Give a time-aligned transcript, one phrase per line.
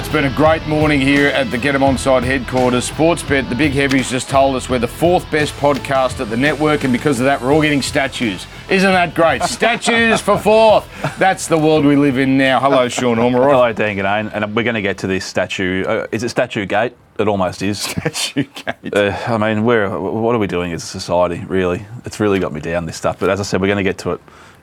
[0.00, 2.88] It's been a great morning here at the Get 'em Onside headquarters.
[2.90, 6.84] Sportsbet, the big heavies just told us we're the fourth best podcast at the network,
[6.84, 8.46] and because of that, we're all getting statues.
[8.70, 9.42] Isn't that great?
[9.42, 10.88] statues for fourth.
[11.18, 12.60] That's the world we live in now.
[12.60, 13.50] Hello, Sean Ormerod.
[13.50, 15.84] Hello, Dan G'day, and we're going to get to this statue.
[15.84, 16.96] Uh, is it Statue Gate?
[17.18, 17.78] It almost is.
[17.82, 18.94] Statue gate.
[18.94, 21.84] Uh, I mean, we're, what are we doing as a society, really?
[22.06, 23.18] It's really got me down, this stuff.
[23.20, 24.20] But as I said, we're going to get to it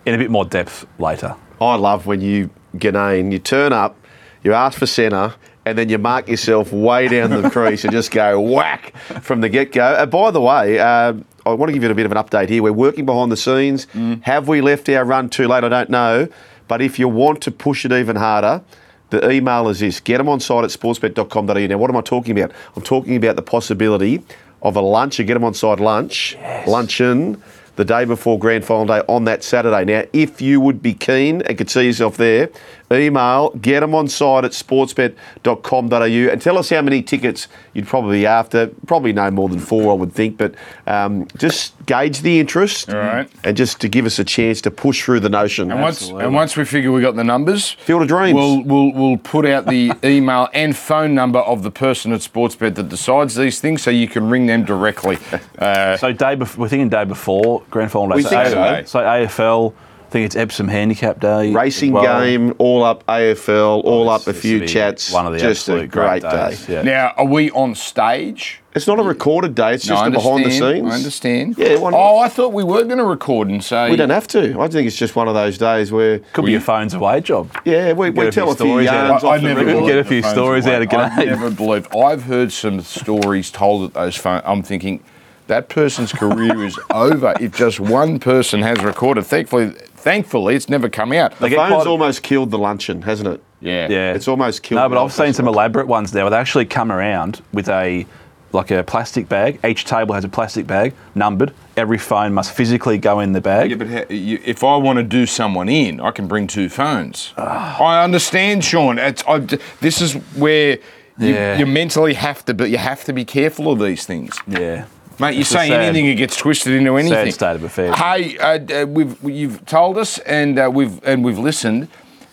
[0.08, 1.36] in a bit more depth later.
[1.62, 3.96] I love when you, Ginnane, you turn up,
[4.44, 8.12] you ask for centre, and then you mark yourself way down the crease and just
[8.12, 9.96] go whack from the get go.
[9.96, 11.14] And by the way, uh,
[11.46, 12.64] I want to give you a bit of an update here.
[12.64, 13.88] We're working behind the scenes.
[14.22, 15.64] Have we left our run too late?
[15.64, 16.28] I don't know.
[16.68, 18.62] But if you want to push it even harder,
[19.10, 21.68] the email is this get them on site at sportsbet.com.au.
[21.68, 22.52] Now, what am I talking about?
[22.76, 24.24] I'm talking about the possibility
[24.62, 27.42] of a lunch, a get them on side lunch, luncheon,
[27.78, 29.86] the day before grand final day on that Saturday.
[29.86, 32.50] Now, if you would be keen and could see yourself there,
[32.92, 38.20] email get them on side at sportsbet.com.au and tell us how many tickets you'd probably
[38.20, 38.68] be after.
[38.86, 43.00] Probably no more than four, I would think, but um, just gauge the interest All
[43.00, 43.30] right.
[43.44, 45.72] and just to give us a chance to push through the notion.
[45.72, 48.36] And once, and once we figure we got the numbers, Field of Dreams.
[48.36, 52.76] We'll, we'll, we'll put out the email and phone number of the person at Sportsbet
[52.76, 55.18] that decides these things so you can ring them directly.
[55.58, 58.16] Uh, So day bef- we're thinking day before grand final day.
[58.18, 59.00] We so, think so.
[59.00, 59.74] so AFL.
[60.18, 61.54] I think it's Epsom Handicap Day.
[61.54, 62.04] Racing well.
[62.04, 65.12] game, all up AFL, oh, all up a few chats.
[65.12, 66.50] One of the just a absolute great day.
[66.50, 66.68] days.
[66.68, 66.82] Yeah.
[66.82, 68.60] now, are we on stage?
[68.74, 70.92] It's not a recorded day, it's No, just I a behind the scenes.
[70.92, 71.56] I understand.
[71.60, 71.98] Yeah, why not?
[72.00, 73.92] Oh, I thought we were going to record and say.
[73.92, 74.60] We don't have to.
[74.60, 77.56] I think it's just one of those days where, Could be your phone's away job.
[77.64, 79.08] yeah, we, we tell a few stories out.
[79.10, 79.86] yarns I, off I never record.
[79.86, 80.76] Get a few stories away.
[80.78, 81.96] out of I never believed.
[81.96, 84.42] I've heard some stories told at those phones.
[84.48, 85.04] I'm thinking
[85.48, 89.26] that person's career is over if just one person has recorded.
[89.26, 91.38] Thankfully, thankfully, it's never come out.
[91.40, 93.44] The get phone's quite- almost killed the luncheon, hasn't it?
[93.60, 96.38] yeah, Yeah, It's almost killed No, but I've seen some elaborate ones there where they
[96.38, 98.06] actually come around with a
[98.54, 99.60] like a plastic bag.
[99.66, 101.54] Each table has a plastic bag numbered.
[101.76, 103.72] Every phone must physically go in the bag.
[103.72, 106.70] Yeah, but ha- you, if I want to do someone in, I can bring two
[106.70, 107.34] phones.
[107.38, 107.78] Ah.
[107.84, 109.00] I understand, Sean.
[109.00, 109.40] It's, I,
[109.82, 110.78] this is where
[111.20, 111.58] you, Yeah.
[111.58, 114.38] you mentally have to, but you have to be careful of these things.
[114.48, 114.86] yeah.
[115.20, 117.32] Mate, you It's a say sad- anything, it gets twisted into anything.
[117.32, 117.96] state of affairs.
[117.98, 121.88] Hey, uh, uh, we've you've told us, and uh, we've and we've listened.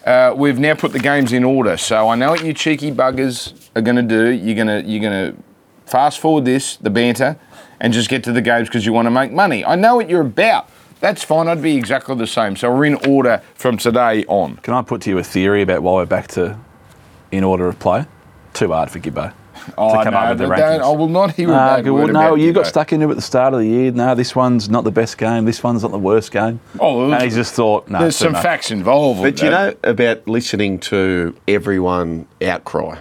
[0.05, 3.55] Uh, we've now put the games in order, so I know what you cheeky buggers
[3.75, 4.29] are going to do.
[4.33, 5.43] You're going to you're going to
[5.87, 7.39] fast forward this, the banter,
[7.81, 9.65] and just get to the games because you want to make money.
[9.65, 10.69] I know what you're about.
[11.01, 11.49] That's fine.
[11.49, 12.55] I'd be exactly the same.
[12.55, 14.57] So we're in order from today on.
[14.59, 16.59] Can I put to you a theory about why we're back to
[17.33, 18.05] in order of play?
[18.53, 19.33] Too hard for Gibbo
[19.79, 20.81] Oh, to come no, up with the rankings.
[20.81, 22.93] I will not hear a Nah, bad good- word well, no, about you got stuck
[22.93, 23.91] into it at the start of the year.
[23.93, 25.45] No, this one's not the best game.
[25.45, 26.61] This one's not the worst game.
[26.81, 28.43] Oh, and he just thought, no, There's some much.
[28.43, 29.23] facts involved.
[29.23, 32.99] But you know about listening to everyone outcry.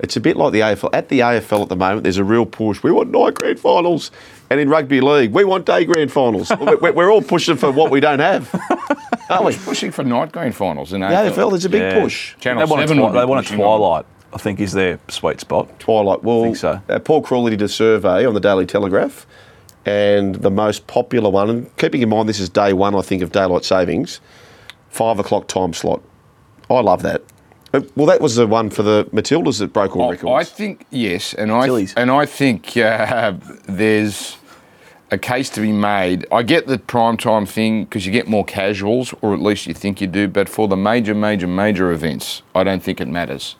[0.00, 0.90] It's a bit like the AFL.
[0.92, 2.82] At the AFL at the moment, there's a real push.
[2.82, 4.10] We want night grand finals.
[4.50, 6.50] And in rugby league, we want day grand finals.
[6.60, 8.50] we're, we're all pushing for what we don't have.
[9.30, 9.56] Aren't we?
[9.56, 11.30] pushing for night grand finals in The AFL.
[11.32, 12.00] AFL, there's a big Yeah.
[12.02, 12.34] push.
[12.40, 14.04] Channel They want, a, twi- they want a twilight.
[14.34, 15.78] I think is their sweet spot.
[15.78, 16.22] Twilight.
[16.24, 16.80] Well, think so.
[16.88, 19.26] uh, Paul Crawley did a survey on the Daily Telegraph,
[19.86, 23.22] and the most popular one, and keeping in mind this is day one, I think,
[23.22, 24.20] of daylight savings,
[24.90, 26.02] five o'clock time slot.
[26.68, 27.22] I love that.
[27.72, 30.32] Uh, Well, that was the one for the Matildas that broke all I- records.
[30.32, 31.94] I think yes, and I Tillies.
[31.96, 33.34] and I think uh,
[33.68, 34.36] there's
[35.10, 36.26] a case to be made.
[36.32, 39.74] I get the prime time thing because you get more casuals, or at least you
[39.74, 40.26] think you do.
[40.26, 43.54] But for the major, major, major events, I don't think it matters.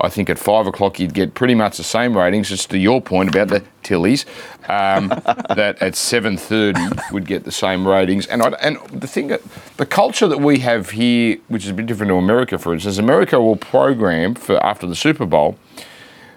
[0.00, 2.48] I think at five o'clock you'd get pretty much the same ratings.
[2.48, 4.24] Just to your point about the Tillies,
[4.68, 5.08] um,
[5.56, 8.26] that at seven thirty would get the same ratings.
[8.26, 9.42] And I, and the thing, that-
[9.76, 12.98] the culture that we have here, which is a bit different to America, for instance,
[12.98, 15.56] America will program for after the Super Bowl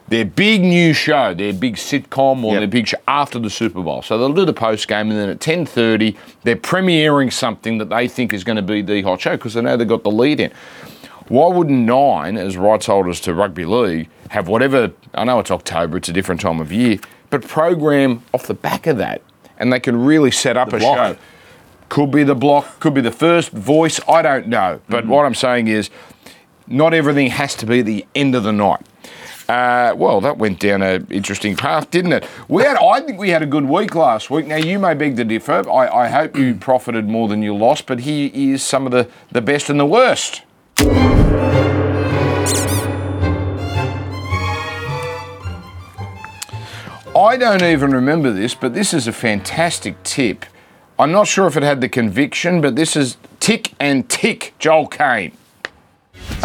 [0.08, 2.62] their big new show, their big sitcom or Yep.
[2.62, 4.02] their big show after the Super Bowl.
[4.02, 7.90] So they'll do the post game, and then at ten thirty, they're premiering something that
[7.90, 10.10] they think is going to be the hot show because they know they've got the
[10.10, 10.52] lead in.
[11.30, 14.92] Why wouldn't Nine, as rights holders to rugby league, have whatever?
[15.14, 16.98] I know it's October, it's a different time of year,
[17.30, 19.22] but program off the back of that,
[19.60, 20.98] and they can really set up a block.
[20.98, 21.18] show.
[21.88, 24.00] Could be the block, could be the first voice.
[24.08, 25.92] I don't know, but what I'm saying is,
[26.66, 28.82] not everything has to be the end of the night.
[29.48, 32.28] Uh, well, that went down an interesting path, didn't it?
[32.48, 34.48] We had, I think we had a good week last week.
[34.48, 35.68] Now, you may beg to differ.
[35.70, 39.08] I, I hope you profited more than you lost, but here is some of the,
[39.32, 40.42] the best and the worst.
[47.16, 50.46] I don't even remember this, but this is a fantastic tip.
[50.98, 54.88] I'm not sure if it had the conviction, but this is Tick and Tick Joel
[54.88, 55.34] Caine.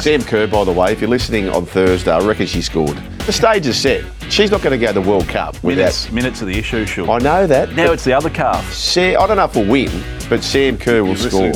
[0.00, 2.96] Sam Kerr, by the way, if you're listening on Thursday, I reckon she scored.
[3.20, 4.04] The stage is set.
[4.30, 5.76] She's not going to go to the World Cup without.
[5.76, 7.10] Minutes, minutes of the issue, sure.
[7.10, 7.74] I know that.
[7.74, 8.72] now it's the other calf.
[8.72, 9.90] Sam, I don't know if we'll win,
[10.28, 11.52] but Sam Kerr will score.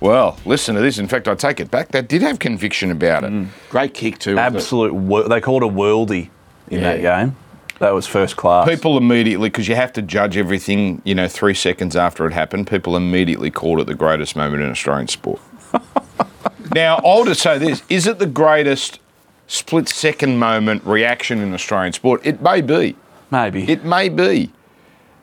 [0.00, 0.98] Well, listen to this.
[0.98, 1.88] In fact, I take it back.
[1.88, 3.48] That did have conviction about it.
[3.70, 4.36] Great kick too.
[4.36, 4.58] wasn't it?
[4.58, 4.94] Absolute.
[4.94, 6.30] wor- They called a worldie
[6.70, 7.36] in that game.
[7.80, 8.68] That was first class.
[8.68, 12.66] People immediately, because you have to judge everything, you know, three seconds after it happened,
[12.66, 15.40] people immediately called it the greatest moment in Australian sport.
[16.74, 18.98] now, I'll just say this is it the greatest
[19.46, 22.20] split second moment reaction in Australian sport?
[22.24, 22.96] It may be.
[23.30, 23.70] Maybe.
[23.70, 24.52] It may be.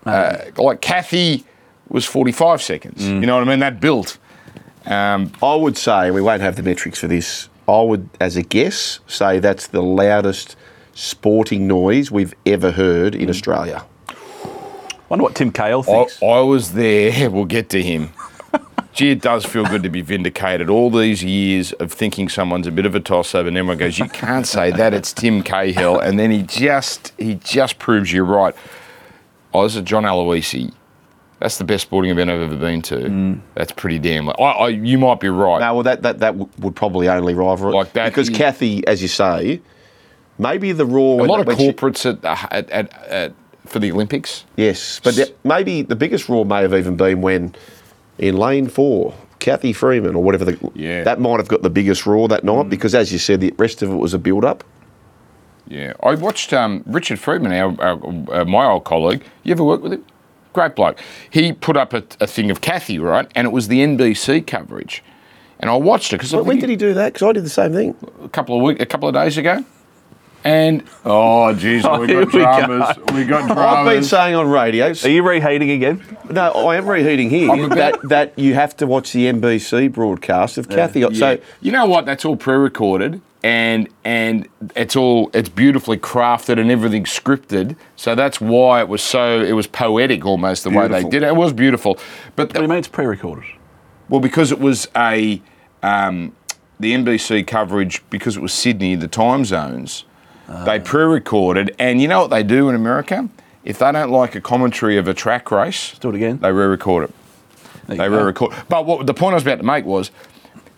[0.06, 1.44] Uh, like Kathy
[1.90, 3.02] was 45 seconds.
[3.02, 3.22] Mm.
[3.22, 3.60] You know what I mean?
[3.60, 4.18] That built.
[4.88, 8.44] Um, I would say, we won't have the metrics for this, I would, as a
[8.44, 10.56] guess, say that's the loudest
[10.94, 13.22] sporting noise we've ever heard Mm.
[13.22, 13.84] in Australia.
[15.10, 16.22] Wonder what Tim Cahill I, thinks.
[16.24, 17.30] I was there.
[17.30, 18.10] We'll get to him.
[18.94, 20.70] Gee, it does feel good to be vindicated.
[20.70, 24.00] All these years of thinking someone's a bit of a toss up, and everyone goes,
[24.00, 24.94] "You can't say that.
[24.94, 28.56] It's Tim Cahill," and then he just he just proves you're right.
[29.54, 30.72] Oh, this is John Aloisi.
[31.40, 32.96] That's the best sporting event I've ever been to.
[32.96, 33.42] Mm.
[33.56, 34.30] That's pretty damn.
[34.30, 35.60] I, I, you might be right.
[35.60, 37.76] No, well, that, that, that w- would probably only rival it.
[37.76, 39.62] Like that Because is- Kathy, as you say,
[40.40, 41.20] maybe the roar.
[41.22, 43.34] a lot of when she- corporates at, at, at,
[43.66, 44.46] for the Olympics.
[44.56, 47.54] Yes, but the- maybe the biggest roar may have even been when
[48.18, 51.04] in lane four, Kathy Freeman or whatever the Yeah.
[51.04, 53.82] that might have got the biggest roar that night because, as you said, the rest
[53.82, 54.64] of it was a build up.
[55.68, 59.24] Yeah, I watched um, Richard Friedman, our, our uh, my old colleague.
[59.44, 60.06] You ever work with him?
[60.56, 60.98] Great bloke.
[61.30, 65.04] He put up a, a thing of Kathy, right, and it was the NBC coverage,
[65.60, 67.12] and I watched it because when did he do that?
[67.14, 67.94] Because I did the same thing.
[68.24, 69.66] a couple of week, a couple of days ago,
[70.46, 72.46] and oh jeez, Oh, we here got we go.
[72.68, 72.98] dramas.
[73.14, 73.58] We got dramas.
[73.58, 74.92] I've been saying on radio.
[74.92, 76.02] Are you reheating again?
[76.30, 79.26] No, I am reheating here I'm a bit- that, that you have to watch the
[79.26, 81.02] NBC broadcast of Kathy.
[81.02, 81.10] Yeah.
[81.12, 82.06] So you know what?
[82.06, 87.76] That's all pre-recorded, and and it's all it's beautifully crafted and everything's scripted.
[87.96, 91.28] So that's why it was so it was poetic almost the way they did it.
[91.28, 92.00] It was beautiful,
[92.36, 93.46] but What do you mean it's pre-recorded?
[94.10, 95.44] Well, because it was a
[95.84, 96.36] um,
[96.80, 100.06] the NBC coverage because it was Sydney, the time zones.
[100.66, 103.30] They pre-recorded, and you know what they do in America?
[103.64, 106.38] If they don't like a commentary of a track race, do it again.
[106.38, 107.16] They re-record it.
[107.88, 108.56] There They re-record.
[108.70, 110.12] But what the point I was about to make was,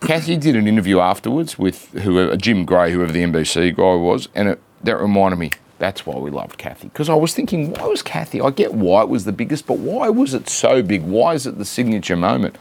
[0.00, 4.48] Kathy did an interview afterwards with whoever Jim Gray, whoever the NBC guy was, and
[4.48, 5.52] it, that reminded me.
[5.78, 8.40] That's why we loved Kathy because I was thinking, why was Kathy?
[8.40, 11.02] I get why it was the biggest, but why was it so big?
[11.02, 12.56] Why is it the signature moment?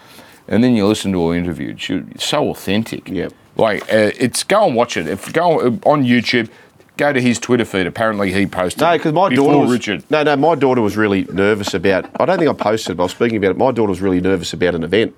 [0.48, 3.10] And then you listen to her interview; she it's so authentic.
[3.10, 3.30] Yeah.
[3.56, 5.08] Like uh, it's go and watch it.
[5.08, 6.50] If go on YouTube,
[6.96, 7.88] go to his Twitter feed.
[7.88, 8.82] Apparently, he posted.
[8.82, 10.04] no, because my daughter was, Richard.
[10.10, 12.10] No, no, my daughter was really nervous about.
[12.20, 13.58] I don't think I posted, but I was speaking about it.
[13.58, 15.16] My daughter was really nervous about an event.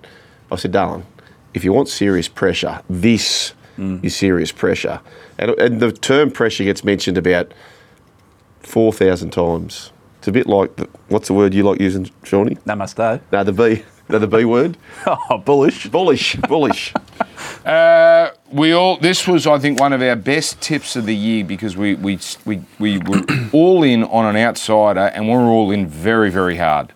[0.52, 1.06] I said, darling,
[1.54, 3.54] if you want serious pressure, this
[4.04, 5.00] is serious pressure,
[5.38, 7.54] and, and the term pressure gets mentioned about
[8.62, 9.92] four thousand times.
[10.18, 12.56] It's a bit like the, what's the word you like using, Shawnee?
[12.66, 13.22] Namaste.
[13.32, 14.78] No, the B, no, the B word.
[15.08, 15.88] Oh, bullish.
[15.88, 16.94] Bullish, bullish.
[17.66, 18.98] Uh, we all.
[18.98, 22.20] This was, I think, one of our best tips of the year because we we
[22.46, 23.22] we, we were
[23.54, 26.92] all in on an outsider, and we're all in very very hard.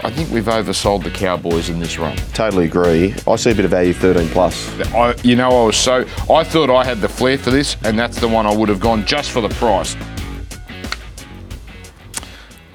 [0.00, 2.16] I think we've oversold the Cowboys in this run.
[2.34, 3.14] totally agree.
[3.26, 4.68] I see a bit of value thirteen plus.
[4.92, 6.06] I, you know, I was so.
[6.30, 8.80] I thought I had the flair for this, and that's the one I would have
[8.80, 9.96] gone just for the price.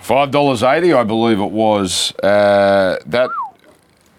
[0.02, 2.12] Five dollars eighty, I believe it was.
[2.18, 3.30] Uh, that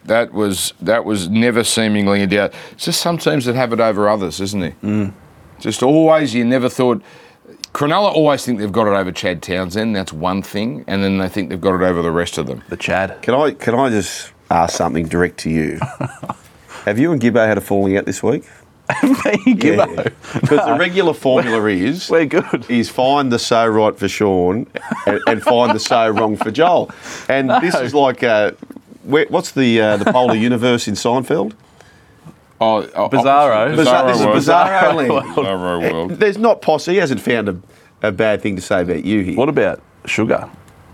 [0.04, 2.54] that was that was never seemingly in doubt.
[2.70, 4.80] It's just some teams that have it over others, isn't it?
[4.80, 5.12] Mm.
[5.58, 7.02] Just always, you never thought.
[7.72, 9.96] Cronulla always think they've got it over Chad Townsend.
[9.96, 12.62] That's one thing, and then they think they've got it over the rest of them.
[12.68, 13.22] The Chad.
[13.22, 15.80] Can I can I just ask something direct to you?
[16.84, 18.44] Have you and Gibbo had a falling out this week?
[18.90, 20.12] Gibbo.
[20.40, 22.68] Because the regular formula is We're good.
[22.68, 24.66] is find the so right for Sean
[25.06, 26.90] and, and find the so wrong for Joel.
[27.28, 28.52] And this is like uh,
[29.04, 31.52] where, what's the uh, the polar universe in Seinfeld?
[32.62, 33.74] Oh, oh, Bizarro.
[33.76, 34.36] Bizarro, this is world.
[34.38, 35.10] Bizarro land.
[35.36, 36.10] Bizarro world.
[36.12, 36.92] There's not posse.
[36.92, 37.56] He hasn't found a,
[38.02, 39.36] a bad thing to say about you here.
[39.36, 40.48] What about Sugar?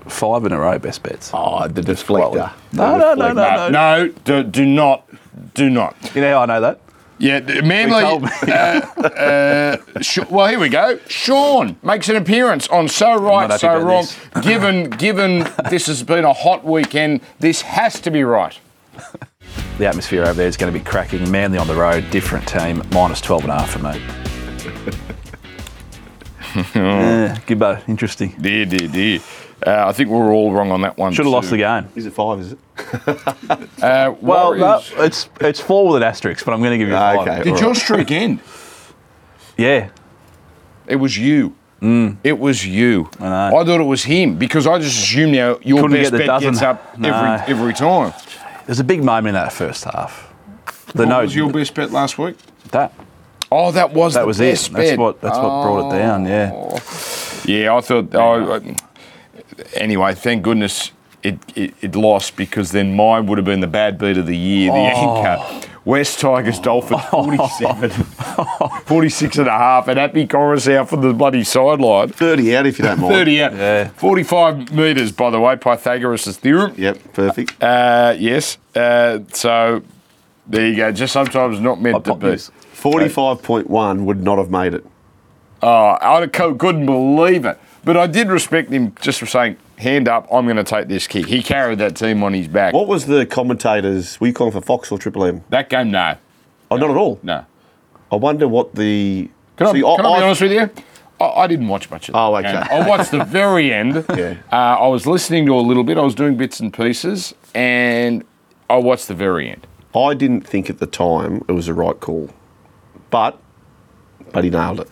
[0.06, 1.30] Five in a row, best bets.
[1.34, 2.50] Oh, the deflector.
[2.72, 3.68] No, no, no, no, no.
[3.68, 5.06] No, do, do not,
[5.54, 5.94] do not.
[6.14, 6.80] You know how I know that?
[7.20, 8.00] Yeah, th- Manly.
[8.00, 8.28] told me.
[8.46, 8.54] uh,
[9.02, 10.98] uh, Sh- well, here we go.
[11.08, 14.04] Sean makes an appearance on So Right, So Wrong.
[14.04, 14.16] this.
[14.42, 18.56] given, given this has been a hot weekend, this has to be right.
[19.78, 21.30] The atmosphere over there is going to be cracking.
[21.30, 24.00] Manly on the road, different team, minus 12 and a half for me.
[26.74, 28.34] yeah, Gibbo, interesting.
[28.40, 29.20] Dear, dear, dear.
[29.64, 31.12] Uh, I think we were all wrong on that one.
[31.12, 31.88] Should have lost the game.
[31.96, 32.40] Is it five?
[32.40, 32.58] Is it?
[33.82, 36.94] Uh, Well, no, it's it's four with an asterisk, but I'm going to give you
[36.94, 37.18] a five.
[37.20, 37.42] okay.
[37.44, 37.76] did all your right.
[37.76, 38.40] streak end?
[39.56, 39.90] Yeah.
[40.86, 41.56] It was you.
[41.82, 43.04] It was you.
[43.16, 43.20] Mm.
[43.22, 43.64] I know.
[43.64, 46.50] thought it was him because I just assumed now your Couldn't best get bet dozen.
[46.52, 47.08] gets up No.
[47.12, 48.12] every every time.
[48.68, 50.30] There's a big moment in that first half.
[50.92, 52.36] The What no, was your best bet last week?
[52.70, 52.92] that
[53.50, 54.52] Oh, that was that was it.
[54.52, 55.98] best That's what that's what brought it oh.
[55.98, 56.26] down.
[56.26, 56.78] Yeah.
[57.46, 58.14] Yeah, I thought.
[58.14, 58.60] Oh,
[59.72, 63.96] anyway, thank goodness it, it, it lost because then mine would have been the bad
[63.96, 65.24] beat of the year, the Oh.
[65.24, 65.67] anchor.
[65.88, 67.88] West Tigers Dolphins 47,
[68.84, 72.10] 46 and a half, and Api Koroisau out from the bloody sideline.
[72.10, 73.14] 30 out if you don't mind.
[73.14, 73.54] 30 out.
[73.54, 73.88] Yeah.
[73.88, 76.74] 45 metres, by the way, Pythagoras' theorem.
[76.76, 77.62] Yep, perfect.
[77.62, 78.58] Uh, yes.
[78.76, 79.82] Uh, so
[80.46, 80.92] there you go.
[80.92, 82.26] Just sometimes not meant to be.
[82.26, 84.84] 45.1 would not have made it.
[85.62, 87.58] Oh, I cou- couldn't believe it.
[87.88, 91.06] But I did respect him just for saying, hand up, I'm going to take this
[91.06, 91.24] kick.
[91.24, 92.74] He carried that team on his back.
[92.74, 94.20] What was the commentators?
[94.20, 95.42] Were you calling for Fox or Triple M?
[95.48, 96.18] That game, no.
[96.70, 97.18] Oh, not at all.
[97.22, 97.46] No.
[98.12, 99.30] I wonder what the.
[99.56, 100.70] Can, I, See, can I, I- be honest with you?
[101.18, 102.52] I, I didn't watch much of that Oh, okay.
[102.52, 102.62] game.
[102.70, 104.04] I watched the very end.
[104.14, 104.36] Yeah.
[104.52, 105.96] Uh, I was listening to a little bit.
[105.96, 108.22] I was doing bits and pieces, and
[108.68, 109.66] I watched the very end.
[109.96, 112.28] I didn't think at the time it was the right call,
[113.08, 113.40] but
[114.34, 114.90] but he nailed it.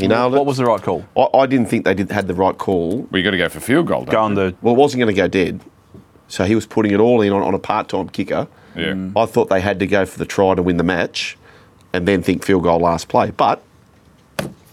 [0.00, 0.36] He nailed it.
[0.36, 1.04] What was the right call?
[1.16, 3.06] I, I didn't think they did had the right call.
[3.10, 4.04] We got to go for field goal.
[4.04, 4.50] don't Go on we?
[4.50, 5.60] the Well, it wasn't going to go dead,
[6.28, 8.48] so he was putting it all in on, on a part-time kicker.
[8.76, 9.10] Yeah.
[9.16, 11.36] I thought they had to go for the try to win the match,
[11.92, 13.30] and then think field goal last play.
[13.30, 13.62] But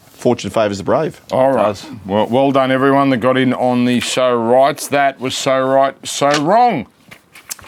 [0.03, 1.22] fortune favours the brave.
[1.32, 1.91] All right.
[2.05, 4.88] Well, well done, everyone that got in on the so rights.
[4.88, 6.88] That was so right, so wrong.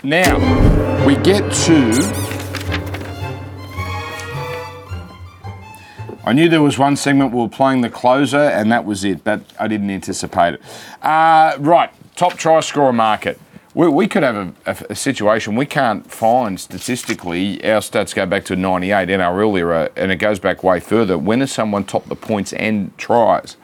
[0.03, 2.36] Now, we get to.
[6.27, 9.23] I knew there was one segment we were playing the closer, and that was it.
[9.23, 10.61] That I didn't anticipate it.
[11.01, 13.39] Uh, right, top try scorer market.
[13.73, 17.63] We, we could have a, a- a situation we can't find statistically.
[17.63, 21.17] Our stats go back to '98 NRL era, and it goes back way further.
[21.17, 23.55] When has someone topped the points and tries?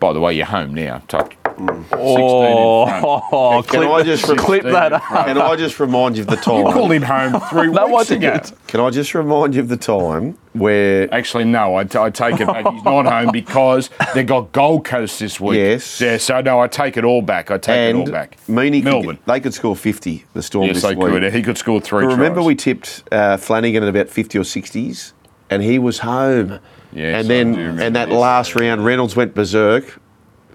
[0.00, 1.02] By the way, you're home now.
[1.06, 2.02] Top 16 in front.
[2.02, 5.02] Oh, Can clip, I just rem- clip that up?
[5.02, 6.66] Can I just remind you of the time?
[6.66, 8.32] You called him home three No, I weeks ago.
[8.32, 8.66] didn't.
[8.66, 12.40] Can I just remind you of the time where Actually, no, I, t- I take
[12.40, 12.66] it back.
[12.66, 15.58] He's not home because they got Gold Coast this week.
[15.58, 16.00] Yes.
[16.00, 17.50] Yeah, so no, I take it all back.
[17.50, 18.36] I take it all and back.
[18.48, 19.18] Meany could, Melbourne.
[19.26, 21.08] they could score 50, the Storm Yes, this they week.
[21.08, 21.32] could.
[21.32, 22.46] He could score three But remember tries.
[22.46, 25.12] we tipped uh, Flanagan at about 50 or 60s,
[25.50, 26.58] and he was home.
[26.92, 28.16] Yes, and then do and that this.
[28.16, 30.00] last round, Reynolds went berserk.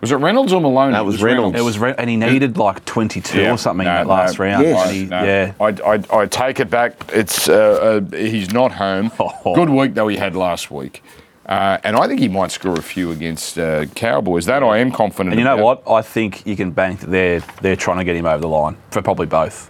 [0.02, 0.94] Was it Reynolds or Maloney?
[0.94, 1.58] That was Reynolds.
[1.60, 3.54] It was, re- and he needed like 22 Yeah.
[3.54, 4.14] or something No, in that no.
[4.14, 4.64] last round.
[4.66, 4.88] Yes.
[4.88, 5.54] And he- No, Yeah.
[5.60, 6.94] I, I, I take it back.
[7.14, 9.12] It's uh, uh, he's not home.
[9.20, 9.56] Oh.
[9.56, 11.04] Good week though he had last week,
[11.46, 14.46] uh, and I think he might score a few against uh, Cowboys.
[14.46, 15.34] That I am confident.
[15.34, 15.86] And you know about.
[15.86, 15.94] what?
[15.94, 18.78] I think you can bank that they're they're trying to get him over the line
[18.92, 19.70] for probably both.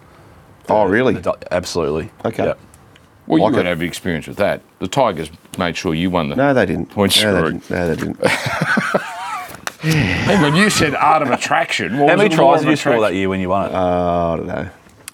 [0.69, 1.15] Oh, really?
[1.15, 2.11] The Absolutely.
[2.25, 2.45] Okay.
[2.45, 2.59] Yep.
[3.27, 3.69] Well, Like you would it.
[3.69, 4.61] have experience with that.
[4.79, 6.35] The Tigers made sure you won the.
[6.35, 6.87] No, they didn't.
[6.87, 7.69] Point no, they didn't.
[7.69, 8.19] No, they didn't.
[9.81, 11.99] Hang on, you said art of attraction.
[11.99, 13.13] What How many tries did you score attraction?
[13.13, 13.73] that year when you won it?
[13.73, 14.69] Uh, I don't know.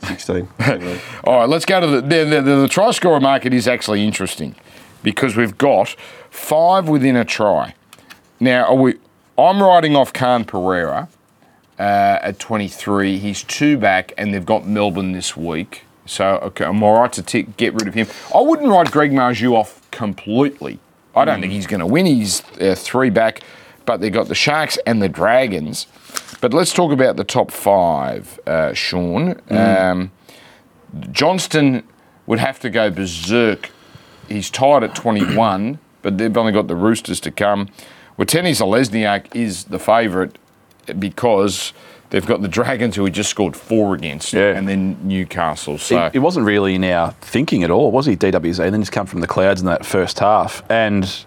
[0.07, 0.47] 16.
[1.23, 4.03] All right, let's go to the the, the, the, the try scorer market is actually
[4.05, 4.55] interesting
[5.03, 5.95] because we've got
[6.29, 7.75] five within a try.
[8.39, 8.95] Now, are we?
[9.37, 11.09] I'm writing off Khan Pereira
[11.77, 13.17] uh, at 23.
[13.17, 15.83] He's two back, and they've got Melbourne this week.
[16.05, 18.07] So okay, I'm all right to t- get rid of him.
[18.33, 20.79] I wouldn't write Greg Marzhew off completely.
[21.15, 22.05] I don't think he's going to win.
[22.05, 23.39] He's uh, three back,
[23.85, 25.87] but they've got the Sharks and the Dragons.
[26.41, 29.39] But let's talk about the top five, uh, Sean.
[29.49, 30.11] Um,
[31.11, 31.83] Johnston
[32.25, 33.69] would have to go berserk.
[34.27, 37.69] He's tied at 21, but they've only got the Roosters to come.
[38.17, 40.37] Watene-Zelezniak is the favourite
[40.99, 41.73] because
[42.11, 44.55] they've got the Dragons, who he just scored four against, Yeah.
[44.55, 45.77] and then Newcastle.
[45.77, 48.15] So He, he wasn't really in our thinking at all, was he?
[48.15, 51.25] DWZ, and then he's come from the clouds in that first half, and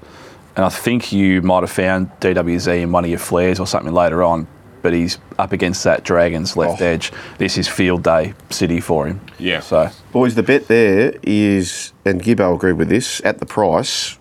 [0.58, 3.92] and I think you might have found DWZ in one of your flares or something
[3.94, 4.48] later on,
[4.82, 6.84] but he's up against that Dragons left Oh.
[6.84, 7.12] edge.
[7.38, 9.20] This is field day city for him.
[9.38, 9.60] Yeah.
[9.60, 14.18] So Boys, the bet there is, and Gibbo agreed with this, at the price,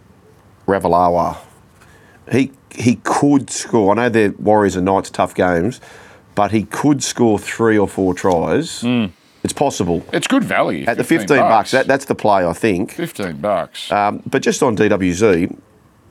[0.68, 1.38] Ravalawa.
[2.32, 3.92] He he could score.
[3.94, 5.82] I know the Warriors and Knights tough games,
[6.36, 8.84] but he could score three or four tries.
[9.44, 10.04] It's possible.
[10.14, 10.84] it's good value.
[10.88, 12.92] At the 15 bucks, that, that's the play, I think.
[12.92, 13.92] 15 bucks.
[13.92, 15.56] Um, but just on DWZ,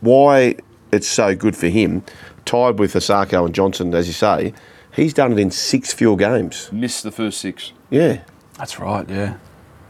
[0.00, 0.56] why
[0.92, 2.02] it's so good for him,
[2.44, 4.52] tied with Isaako and Johnson, as you say,
[4.94, 6.70] he's done it in six field games.
[6.72, 7.72] Missed the first six.
[7.90, 8.22] Yeah.
[8.58, 9.08] that's right.
[9.08, 9.36] Yeah.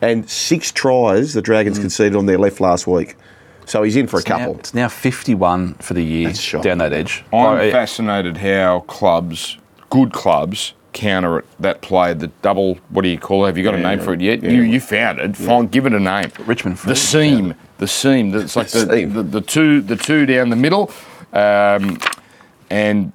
[0.03, 1.83] And six tries the Dragons mm.
[1.83, 3.17] conceded on their left last week.
[3.65, 4.59] So he's in for a Now, couple.
[4.59, 7.25] it's now 51 for the year That's down that edge.
[7.33, 9.59] I'm Oh, fascinated how clubs,
[9.91, 13.49] good clubs, counter that play, the double, what do you call it?
[13.49, 14.43] Have you got a name for it yet?
[14.43, 15.37] You you found it.
[15.37, 16.33] Fine, give it a name.
[16.41, 17.55] Richmond The Freeze, seam.
[17.79, 18.35] The seam.
[18.35, 19.13] It's like the, Seam.
[19.13, 20.91] the, the two the two down the middle.
[21.33, 21.99] Um,
[22.71, 23.13] and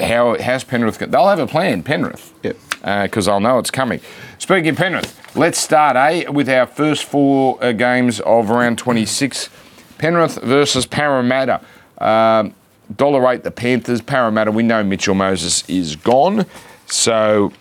[0.00, 0.98] how how's Penrith?
[0.98, 2.32] go- They'll have a plan, Penrith.
[2.42, 2.56] Yep.
[3.02, 4.00] Because they'll know it's coming.
[4.38, 9.50] Speaking of Penrith, let's start eh with our first four uh, games of round 26.
[9.98, 11.60] Penrith versus Parramatta.
[11.98, 12.54] Um,
[12.96, 14.00] Dollar eight, the Panthers.
[14.00, 16.46] Parramatta, we know Mitchell Moses is gone.
[16.90, 17.52] So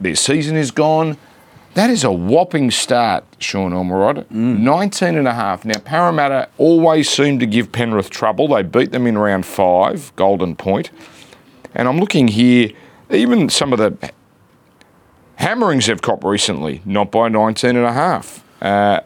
[0.00, 1.16] their season is gone.
[1.74, 4.30] That is a whopping start, Sean Ormerod.
[4.30, 5.64] 19 and a half.
[5.64, 8.48] Now, Parramatta always seem to give Penrith trouble.
[8.48, 10.90] They beat them in round five, Golden Point.
[11.74, 12.70] And I'm looking here,
[13.10, 14.12] even some of the
[15.36, 18.44] hammerings they've copped recently, not by 19 and a half.
[18.62, 19.00] Uh,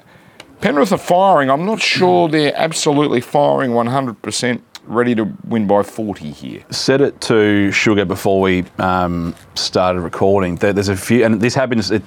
[0.61, 1.51] Penrith are firing.
[1.51, 6.63] I'm not sure they're absolutely firing 100% ready to win by 40 here.
[6.71, 10.57] said it to Sugar before we um, started recording.
[10.57, 11.91] That there's a few, and this happens.
[11.91, 12.03] It,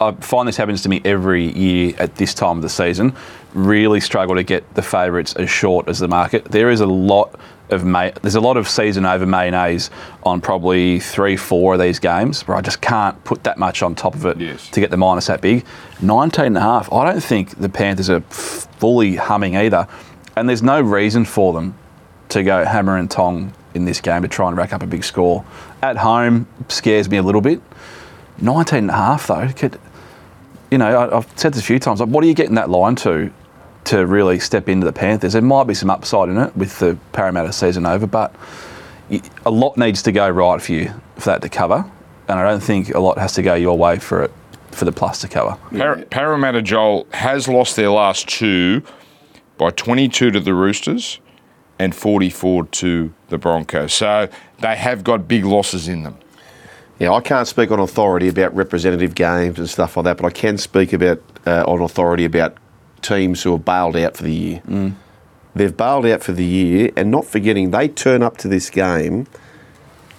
[0.00, 3.14] I find this happens to me every year at this time of the season.
[3.54, 6.44] Really struggle to get the favourites as short as the market.
[6.44, 7.40] There is a lot
[7.70, 9.90] of ma- there's a lot of season over mayonnaise
[10.22, 13.94] on probably three, four of these games where I just can't put that much on
[13.94, 14.68] top of it Yes.
[14.70, 15.64] to get the minus that big.
[16.02, 16.92] 19 and a half.
[16.92, 19.88] I don't think the Panthers are fully humming either,
[20.36, 21.74] and there's no reason for them
[22.36, 25.04] to go hammer and tong in this game to try and rack up a big
[25.04, 25.44] score.
[25.82, 27.60] At home scares me a little bit.
[28.38, 29.80] 19 and a half though, could,
[30.70, 32.70] you know, I, I've said this a few times, like what are you getting that
[32.70, 33.32] line to
[33.84, 35.32] to really step into the Panthers?
[35.32, 38.34] There might be some upside in it with the Parramatta season over, but
[39.44, 41.90] a lot needs to go right for you for that to cover,
[42.28, 44.32] and I don't think a lot has to go your way for it
[44.72, 45.56] for the plus to cover.
[45.70, 48.82] Par- Parramatta Joel has lost their last two
[49.56, 51.20] by 22 to the Roosters
[51.78, 53.92] and 44 to the Broncos.
[53.92, 54.28] So
[54.60, 56.16] they have got big losses in them.
[56.98, 60.30] Yeah, I can't speak on authority about representative games and stuff like that, but I
[60.30, 62.56] can speak about uh, on authority about
[63.02, 64.62] teams who are bailed out for the year.
[65.54, 69.26] They've bailed out for the year, and not forgetting they turn up to this game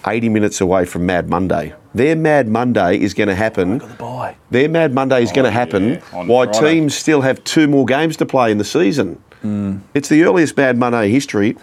[0.06, 1.74] 80 minutes away from Mad Monday.
[1.94, 3.78] Their Mad Monday is going to happen.
[3.98, 4.36] Bye.
[4.50, 6.74] Their Mad Monday is going to happen yeah, while Friday.
[6.74, 9.22] teams still have two more games to play in the season.
[9.42, 9.80] Mm.
[9.94, 11.56] It's the earliest Mad Monday in history.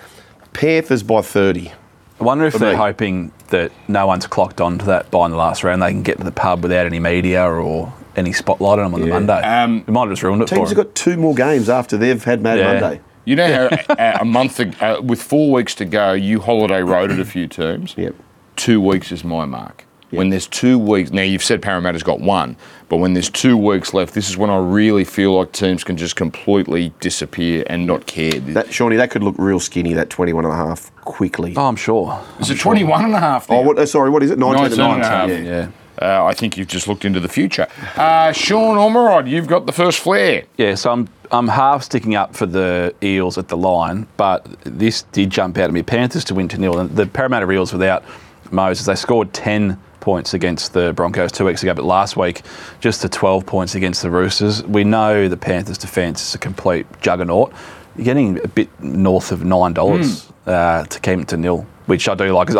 [0.53, 1.71] Panthers by 30.
[2.19, 2.77] I wonder if For they're me.
[2.77, 5.81] hoping that no one's clocked on to that by in the last round.
[5.81, 9.01] They can get to the pub without any media or any spotlight on them on
[9.01, 9.41] the Monday.
[9.41, 12.23] Um, we might have just ruined it Teams have got two more games after they've
[12.23, 12.79] had Mad Yeah.
[12.79, 13.01] Monday.
[13.25, 16.79] You know how uh, a month ago, uh, with four weeks to go, you holiday
[16.81, 17.95] roaded a few teams.
[17.97, 18.15] Yep.
[18.55, 19.84] Two weeks is my mark.
[20.11, 22.55] When there's two weeks, now you've said Parramatta's got one,
[22.89, 25.97] but when there's two weeks left, this is when I really feel like teams can
[25.97, 28.39] just completely disappear and not care.
[28.39, 29.93] That Shawnee, that could look real skinny.
[29.93, 31.53] That 21 and a half quickly.
[31.57, 32.23] Oh, I'm sure.
[32.39, 33.49] is it 21 and a half?
[33.49, 34.37] Oh, what, uh, sorry, what is it?
[34.37, 35.29] 19, 19 and a half.
[35.29, 35.37] Yeah.
[35.39, 35.69] Yeah.
[36.01, 37.67] Uh, I think you've just looked into the future.
[37.95, 40.43] Uh, Sean Ormerod, you've got the first flare.
[40.57, 45.03] Yeah, so I'm I'm half sticking up for the Eels at the line, but this
[45.03, 45.83] did jump out at me.
[45.83, 46.77] Panthers to win to nil.
[46.79, 48.03] And the Parramatta Eels without
[48.51, 52.43] Moses, they scored 10 points against the Broncos two weeks ago, but last week
[52.79, 54.63] just to 12 points against the Roosters.
[54.63, 57.51] We know the Panthers' defence is a complete juggernaut.
[57.97, 62.13] You're getting a bit north of $9 uh, to keep it to nil, which I
[62.13, 62.47] do like.
[62.49, 62.55] 'cause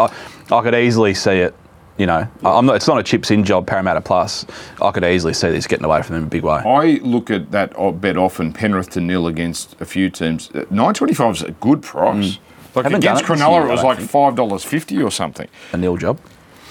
[0.49, 1.53] I, I could easily see it.
[1.97, 4.45] You know, I'm not, it's not a chips in job, Parramatta Plus.
[4.81, 6.55] I could easily see this getting away from them in a big way.
[6.65, 10.49] I look at that bet often, Penrith to nil against a few teams.
[10.49, 12.39] Uh, 925 is a good price.
[12.73, 14.10] Like Haven't against it Cronulla, year, it was like think.
[14.10, 15.47] five dollars fifty or something.
[15.71, 16.19] A nil job.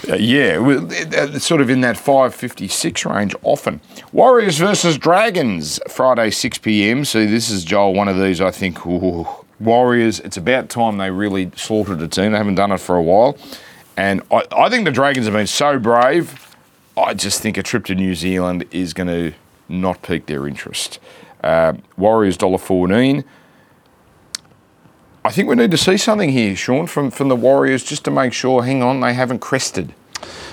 [0.07, 3.79] Uh, yeah, uh, sort of in that five fifty six range often.
[4.11, 7.05] Warriors versus Dragons, Friday six p.m.
[7.05, 7.93] So this is Joel.
[7.93, 8.85] One of these, I think.
[8.85, 9.25] Ooh,
[9.59, 10.19] Warriors.
[10.19, 12.33] It's about time they really slaughtered a team.
[12.33, 13.37] They haven't done it for a while,
[13.97, 16.55] and I, I think the Dragons have been so brave.
[16.97, 19.33] I just think a trip to New Zealand is going to
[19.69, 20.99] not pique their interest.
[21.43, 23.23] Uh, Warriors dollar fourteen.
[25.25, 28.11] I think we need to see something here, Sean, from, from the Warriors just to
[28.11, 29.91] make sure, hang on, they haven't crested.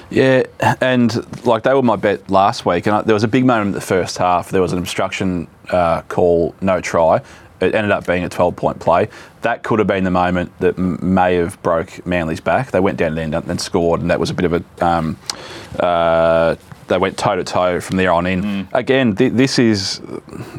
[0.09, 0.45] Yeah,
[0.81, 3.69] and like they were my bet last week, and I, there was a big moment
[3.69, 4.51] in the first half.
[4.51, 7.21] There was an obstruction uh, call, no try.
[7.61, 9.09] It ended up being a 12 point play.
[9.43, 12.71] That could have been the moment that m- may have broke Manly's back.
[12.71, 14.87] They went down there and then scored, and that was a bit of a.
[14.87, 15.19] Um,
[15.79, 16.57] uh,
[16.89, 18.69] they went toe to toe from there on in.
[18.73, 20.01] Again, th- this is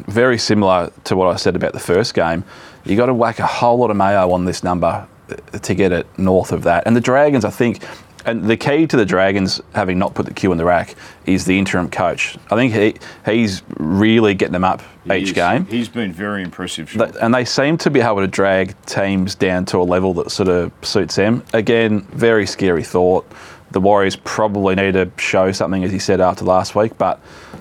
[0.08, 2.44] very similar to what I said about the first game.
[2.84, 5.92] You got to whack a whole lot of mayo on this number uh, to get
[5.92, 6.84] it north of that.
[6.86, 7.82] And the Dragons, I think,
[8.26, 10.94] and the key to the Dragons having not put the cue in the rack
[11.26, 12.36] is the interim coach.
[12.50, 12.94] I think he
[13.30, 15.66] he's really getting them up each game.
[15.66, 16.90] He's been very impressive.
[16.90, 20.30] Th- And they seem to be able to drag teams down to a level that
[20.30, 21.42] sort of suits them.
[21.52, 23.26] Again, very scary thought
[23.74, 26.96] the Warriors probably need to show something, as he said after last week.
[26.96, 27.20] But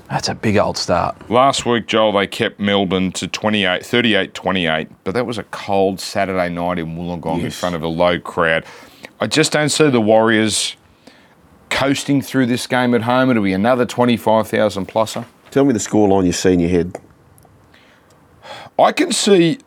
[0.10, 1.30] that's a big old start.
[1.30, 6.00] Last week, Joel, they kept Melbourne to 28, 38 28, but that was a cold
[6.00, 8.64] Saturday night in Wollongong in front of a low crowd.
[9.20, 10.78] I just don't see the Warriors
[11.70, 13.30] coasting through this game at home.
[13.32, 15.26] It'll be another 25,000 pluser.
[15.52, 17.00] Tell me the scoreline you see in your head.
[18.78, 19.60] I can see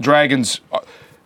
[0.00, 0.60] Dragons.
[0.72, 0.80] uh,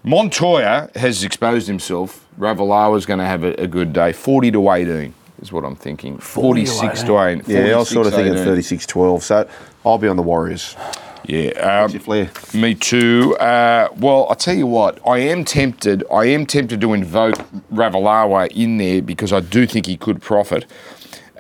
[0.05, 2.27] Montoya has exposed himself.
[2.39, 4.13] Ravalawa's going to have a, a good day.
[4.13, 6.19] 40 to 18 is what I'm thinking.
[6.19, 7.45] 40 to 46 to 18.
[7.47, 8.45] Yeah, I was sort of thinking 18.
[8.45, 9.23] 36 12.
[9.23, 9.49] So
[9.85, 10.77] I'll be on the Warriors.
[11.25, 11.51] Yeah.
[11.51, 12.31] Um, What's your flair?
[12.55, 13.37] Me too.
[13.37, 16.05] Uh, well, I'll tell you what, I am tempted.
[16.11, 17.37] I am tempted to invoke
[17.73, 20.67] Ravalawa in there because I do think he could profit.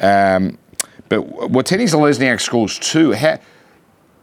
[0.00, 0.58] Um,
[1.08, 3.12] but Watene-Zelezniak scores two.
[3.12, 3.38] How,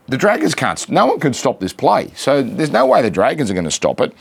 [0.08, 0.88] the Dragons can't.
[0.88, 2.10] No one can stop this play.
[2.16, 4.12] So there's no way the Dragons are going to stop it.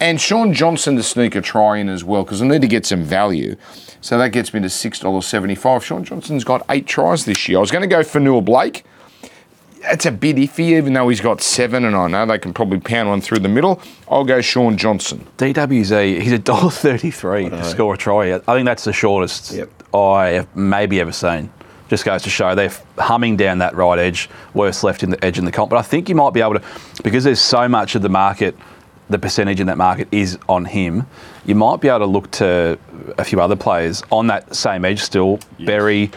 [0.00, 2.84] And Sean Johnson to sneak a try in as well because I need to get
[2.84, 3.56] some value.
[4.00, 5.84] So that gets me to six dollars seventy-five.
[5.84, 7.58] Sean Johnson's got eight tries this year.
[7.58, 8.84] I was going to go for Newell Blake
[9.90, 12.80] it's a bit iffy, even though he's got seven, and I know they can probably
[12.80, 13.80] pound one through the middle.
[14.08, 15.26] I'll go Sean Johnson.
[15.38, 18.34] DWZ, he's a dollar thirty-three to score a try.
[18.34, 19.70] I think that's the shortest Yep.
[19.94, 21.52] I have maybe ever seen.
[21.88, 25.38] Just goes to show they're humming down that right edge, worst left in the edge
[25.38, 25.70] in the comp.
[25.70, 26.62] But I think you might be able to,
[27.02, 28.56] because there's so much of the market,
[29.10, 31.06] the percentage in that market is on him.
[31.44, 32.78] You might be able to look to
[33.18, 35.40] a few other players on that same edge still.
[35.58, 36.10] Berry,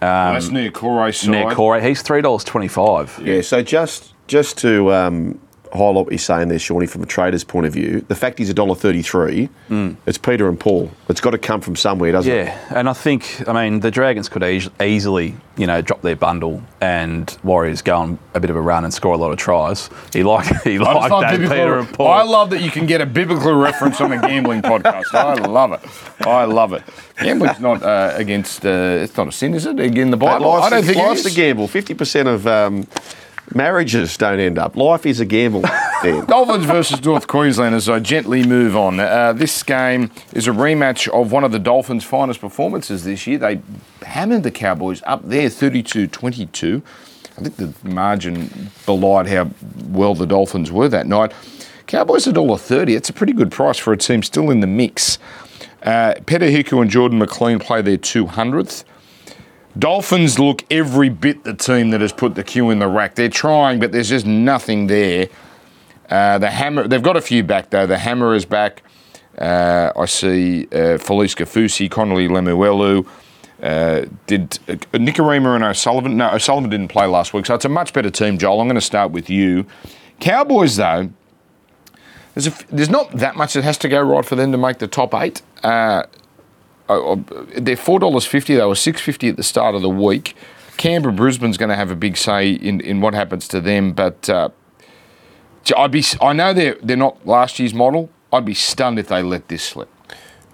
[0.00, 1.12] That's near Corey.
[1.26, 3.20] Nick Corey, he's three dollars twenty-five.
[3.22, 5.40] Yeah, so just just to um,
[5.74, 8.52] highlight what you're saying there, Shawnee, from a trader's point of view, the fact he's
[8.52, 10.90] $1.33, it's Peter and Paul.
[11.08, 12.46] It's got to come from somewhere, doesn't it?
[12.46, 16.16] Yeah, and I think I mean the Dragons could eas- easily, you know, drop their
[16.16, 19.38] bundle and Warriors go on a bit of a run and score a lot of
[19.38, 19.90] tries.
[20.12, 22.08] He like he I, liked that biblical- Peter and Paul.
[22.08, 25.12] I love that you can get a biblical reference on a gambling podcast.
[25.12, 25.80] I love it.
[26.26, 26.82] I love it.
[27.20, 28.64] Gambling's not uh, against.
[28.64, 29.78] Uh, it's not a sin, is it?
[29.78, 31.36] In the Bible, I don't think life's it a is.
[31.36, 31.68] gamble.
[31.68, 32.86] 50% of um,
[33.52, 34.76] marriages don't end up.
[34.76, 35.62] Life is a gamble.
[36.02, 39.00] Dolphins versus North Queensland as I gently move on.
[39.00, 43.38] Uh, this game is a rematch of one of the Dolphins' finest performances this year.
[43.38, 43.60] They
[44.02, 46.82] hammered the Cowboys up there 32 22.
[47.36, 49.50] I think the margin belied how
[49.88, 51.32] well the Dolphins were that night.
[51.86, 52.96] Cowboys $1.30.
[52.96, 55.18] It's a pretty good price for a team still in the mix.
[55.82, 58.84] Uh, Peta Hiku and Jordan McLean play their 200th.
[59.78, 63.16] Dolphins look every bit the team that has put the cue in the rack.
[63.16, 65.28] They're trying, but there's just nothing there.
[66.08, 67.86] Uh, the hammer, they've got a few back though.
[67.86, 68.82] The hammer is back.
[69.36, 73.06] Uh, I see uh, Felise Kaufusi, Connelly Lemuelu.
[73.62, 76.16] Uh, did uh, Nikorima and O'Sullivan?
[76.16, 78.60] No, O'Sullivan didn't play last week, so it's a much better team, Joel.
[78.60, 79.66] I'm going to start with you.
[80.20, 81.10] Cowboys, though,
[82.34, 84.78] there's, a there's not that much that has to go right for them to make
[84.78, 85.42] the top eight.
[85.62, 86.04] Uh,
[86.88, 88.54] they're four dollars fifty.
[88.54, 90.36] They were six fifty at the start of the week.
[90.76, 94.28] Canberra, Brisbane's going to have a big say in, in what happens to them, but
[94.28, 94.48] uh,
[95.76, 96.04] I'd be.
[96.20, 98.10] I know they're they're not last year's model.
[98.32, 99.88] I'd be stunned if they let this slip.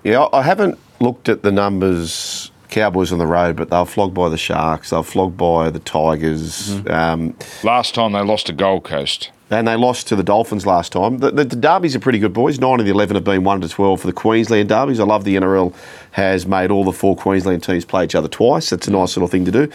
[0.05, 2.51] Yeah, I haven't looked at the numbers.
[2.69, 4.91] Cowboys on the road, but they were flogged by the Sharks.
[4.91, 9.33] They were flogged by the Tigers, um, Last time they lost to Gold Coast.
[9.51, 11.19] And they lost to the Dolphins last time.
[11.19, 12.59] The, the, the derbies are pretty good, boys.
[12.61, 15.01] Nine of the eleven have been one to twelve for the Queensland derbies.
[15.01, 15.75] I love the NRL
[16.13, 18.71] has made all the four Queensland teams play each other twice.
[18.71, 19.69] That's a nice little thing to do.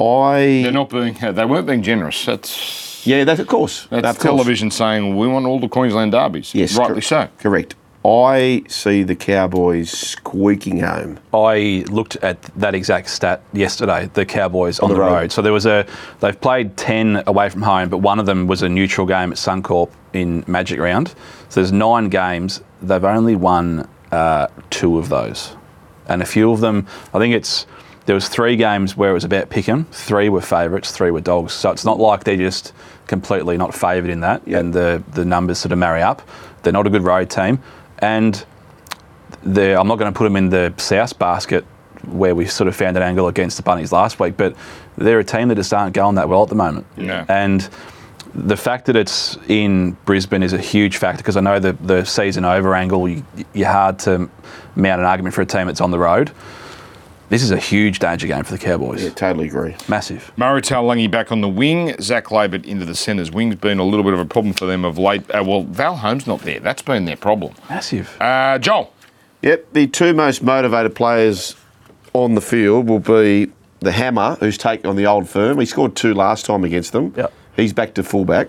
[0.00, 1.16] I They're not being.
[1.22, 2.24] Uh, they weren't being generous.
[2.24, 3.86] That's yeah, that's of course.
[3.90, 4.22] that's Of course.
[4.22, 6.54] television saying we want all the Queensland derbies.
[6.54, 7.28] Yes, rightly cor- so.
[7.38, 7.74] Correct.
[8.08, 11.18] I see the Cowboys squeaking home.
[11.34, 14.08] I looked at that exact stat yesterday.
[14.14, 15.12] The Cowboys on, the the, road.
[15.12, 15.32] road.
[15.32, 15.84] So there was a.
[16.20, 19.36] They've played ten away from home, but one of them was a neutral game at
[19.36, 21.08] Suncorp in Magic Round.
[21.50, 22.62] So there's nine games.
[22.80, 25.54] They've only won uh, two of those,
[26.08, 26.86] and a few of them.
[27.12, 27.66] I think it's.
[28.06, 29.84] There was three games where it was about pick 'em.
[29.92, 30.92] Three were favourites.
[30.92, 31.52] Three were dogs.
[31.52, 32.72] So it's not like they're just
[33.06, 34.60] completely not favoured in that, Yep.
[34.60, 36.22] and the the numbers sort of marry up.
[36.62, 37.58] They're not a good road team,
[37.98, 38.44] and
[39.42, 41.64] the, I'm not going to put them in the South basket
[42.06, 44.56] where we sort of found an angle against the Bunnies last week, but
[44.96, 46.86] they're a team that just aren't going that well at the moment.
[46.96, 47.24] No.
[47.28, 47.68] And
[48.34, 52.04] the fact that it's in Brisbane is a huge factor because I know the, the
[52.04, 54.30] season over angle, you, you're hard to
[54.76, 56.30] mount an argument for a team that's on the road.
[57.28, 59.04] This is a huge danger game for the Cowboys.
[59.04, 59.76] Yeah, totally agree.
[59.86, 60.32] Massive.
[60.38, 61.94] Murray Taulagi back on the wing.
[62.00, 63.30] Zac Laybutt into the centres.
[63.30, 65.30] Wing's been a little bit of a problem for them of late.
[65.30, 66.58] Uh, well, Val Holmes not there.
[66.58, 67.54] That's been their problem.
[67.68, 68.16] Massive.
[68.20, 68.92] Uh, Joel.
[69.42, 71.54] Yep, the two most motivated players
[72.14, 75.60] on the field will be the Hammer, who's taken on the old firm.
[75.60, 77.12] He scored two last time against them.
[77.16, 77.32] Yep.
[77.54, 78.48] He's back to fullback.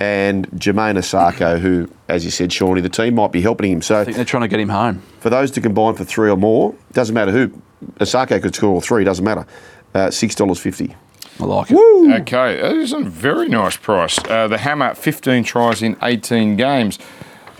[0.00, 3.82] and Jamayne Isaako, who, as you said, Shawnee, the team might be helping him.
[3.82, 5.00] So I think they're trying to get him home.
[5.20, 7.52] for those to combine for three or more, doesn't matter who.
[7.98, 9.46] Isaako could score all three, doesn't matter.
[9.94, 10.94] Uh, $6.50.
[11.40, 11.74] I like it.
[12.22, 14.18] Okay, that is a very nice price.
[14.28, 16.98] Uh, the Hammer, 15 tries in 18 games.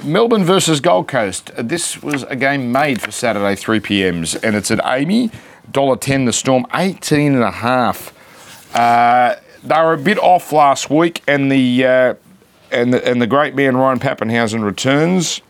[0.05, 1.51] Melbourne versus Gold Coast.
[1.57, 5.33] Uh, This was a game made for Saturday 3 p.m.s, and it's at AAMI,
[5.73, 8.13] $1.10 the Storm, 18 and a half.
[8.77, 12.15] Uh, they were a bit off last week, and the uh,
[12.71, 15.41] and the and the great man Ryan Papenhuyzen returns.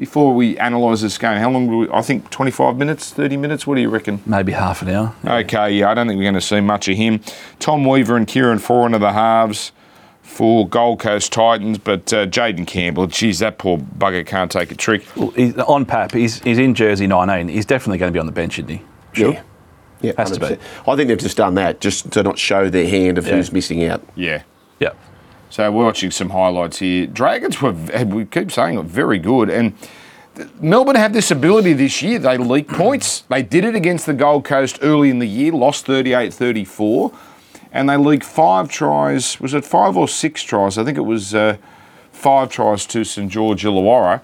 [0.00, 1.88] Before we analyse this game, how long do we?
[1.90, 3.66] I think 25 minutes, 30 minutes.
[3.66, 4.22] What do you reckon?
[4.24, 5.14] Maybe half an hour.
[5.22, 7.20] Okay, yeah, I don't think we're going to see much of him.
[7.58, 9.72] Tom Weaver and Kieran Foran are the halves
[10.22, 14.74] for Gold Coast Titans, but uh, Jayden Campbell, geez, that poor bugger can't take a
[14.74, 15.04] trick.
[15.16, 17.48] Well, he's, on Pap, he's, he's in jersey 19.
[17.48, 18.82] He's definitely going to be on the bench, isn't he?
[19.12, 19.34] Sure.
[19.34, 19.42] Yeah.
[20.00, 20.56] Yeah, Has to be.
[20.90, 23.34] I think they've just done that just to not show their hand of Yeah.
[23.36, 24.02] who's missing out.
[24.14, 24.44] Yeah.
[24.78, 24.92] Yeah.
[25.50, 27.08] So we're watching some highlights here.
[27.08, 29.50] Dragons were, we keep saying it, very good.
[29.50, 29.74] And
[30.60, 32.20] Melbourne have this ability this year.
[32.20, 33.22] They leak points.
[33.22, 37.12] They did it against the Gold Coast early in the year, lost 38 34.
[37.72, 39.40] And they leaked five tries.
[39.40, 40.78] Was it five or six tries?
[40.78, 41.56] I think it was uh,
[42.20, 44.20] five tries to St George Illawarra.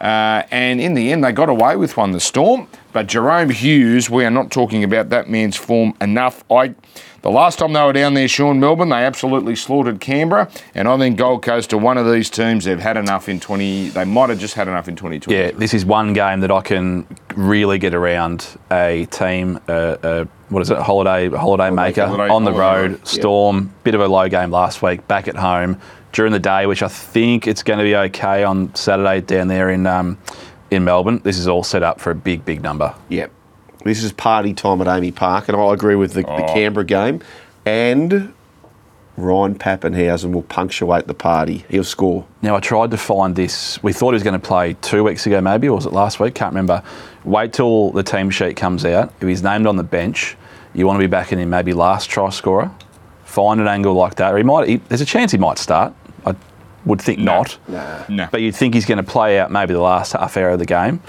[0.00, 2.66] Uh, and in the end, they got away with one, the Storm.
[2.92, 6.44] But Jahrome Hughes, we are not talking about that man's form enough.
[6.50, 6.74] I,
[7.22, 10.48] the last time they were down there, Sean Melbourne, they absolutely slaughtered Canberra.
[10.74, 12.64] And I think Gold Coast are one of these teams.
[12.64, 13.88] They've had enough in 20.
[13.88, 15.34] They might have just had enough in 2020.
[15.36, 20.24] Yeah, this is one game that I can really get around a team, uh, uh,
[20.50, 23.06] what is it, holiday holiday maker holiday- on the holiday road.
[23.06, 25.80] Storm, bit of a low game last week, back at home
[26.14, 29.68] during the day, which I think it's going to be okay on Saturday down there
[29.68, 30.16] in um,
[30.70, 31.20] in Melbourne.
[31.22, 32.94] This is all set up for a big, big number.
[33.10, 33.26] Yeah.
[33.84, 36.54] This is party time at AAMI Park, and I agree with the, the Oh.
[36.54, 37.20] Canberra game.
[37.66, 38.32] And
[39.18, 41.64] Ryan Papenhuyzen will punctuate the party.
[41.68, 42.26] He'll score.
[42.40, 43.82] Now, I tried to find this.
[43.82, 46.18] We thought he was going to play two weeks ago, maybe, or was it last
[46.18, 46.34] week?
[46.34, 46.82] Can't remember.
[47.24, 49.12] Wait till the team sheet comes out.
[49.20, 50.36] If he's named on the bench,
[50.74, 52.70] you want to be backing him maybe last try scorer.
[53.24, 54.32] Find an angle like that.
[54.32, 54.68] Or he might.
[54.68, 55.92] He, there's a chance he might start.
[56.84, 57.58] I would think not.
[57.68, 58.28] No.
[58.30, 60.66] But you'd think he's going to play out maybe the last half hour of the
[60.66, 61.00] game,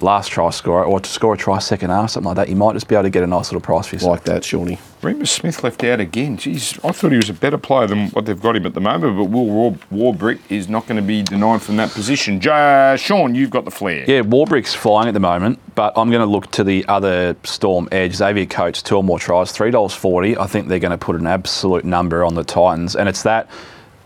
[0.00, 2.48] last try scorer, or to score a try second half, something like that.
[2.50, 4.10] You might just be able to get a nice little price for yourself.
[4.10, 4.78] Like that, Shawnee.
[5.00, 6.36] Reimis Smith left out again.
[6.38, 8.80] Jeez, I thought he was a better player than what they've got him at the
[8.80, 12.40] moment, but Will Warbrick is not going to be denied from that position.
[12.40, 14.04] Ja- Sean, you've got the flair.
[14.08, 17.86] Yeah, Warbrick's flying at the moment, but I'm going to look to the other Storm
[17.92, 18.14] edge.
[18.14, 20.36] Xavier Coates, two or more tries, three dollars forty.
[20.38, 23.48] I think they're going to put an absolute number on the Titans, and it's that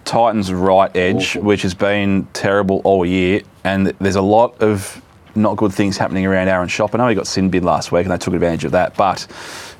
[0.09, 5.03] Titans right edge, which has been terrible all year, and there's a lot of
[5.35, 6.95] not good things happening around Aaron Schoupp.
[6.95, 9.27] I know he got sin bid last week, and they took advantage of that, but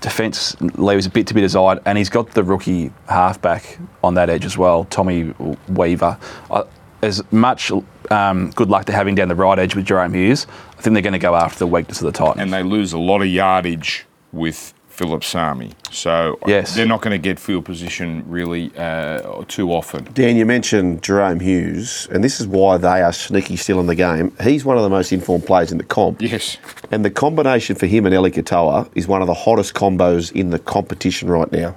[0.03, 4.29] defence leaves a bit to be desired, and he's got the rookie halfback on that
[4.29, 5.35] edge as well, Tommy
[5.67, 6.19] Weaver.
[6.51, 6.65] I,
[7.01, 7.73] as much
[8.11, 11.03] um, good luck to having down the right edge with Jahrome Hughes, I think they're
[11.03, 12.43] going to go after the weakness of the Titans.
[12.43, 15.71] And they lose a lot of yardage with Phillip Sami.
[15.93, 16.75] So Yes.
[16.75, 20.09] they're not going to get field position really uh, too often.
[20.13, 23.95] Dan, you mentioned Jahrome Hughes, and this is why they are sneaky still in the
[23.95, 24.33] game.
[24.43, 26.21] He's one of the most informed players in the comp.
[26.21, 26.57] Yes.
[26.91, 30.51] And the combination for him and Eli Katoa is one of the hottest combos in
[30.51, 31.77] the competition right now.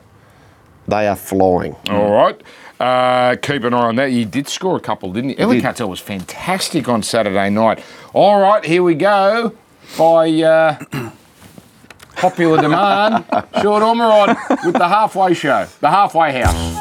[0.88, 1.76] They are flying.
[1.92, 2.42] All right.
[2.80, 4.10] Uh, keep an eye on that.
[4.10, 5.36] He did score a couple, didn't he?
[5.40, 5.62] Eli did.
[5.64, 7.84] Cartel was fantastic on Saturday night.
[8.14, 9.54] All right, here we go.
[9.96, 11.12] By uh,
[12.16, 13.26] popular demand,
[13.62, 16.78] Short Ormerod with the halfway show, the halfway house.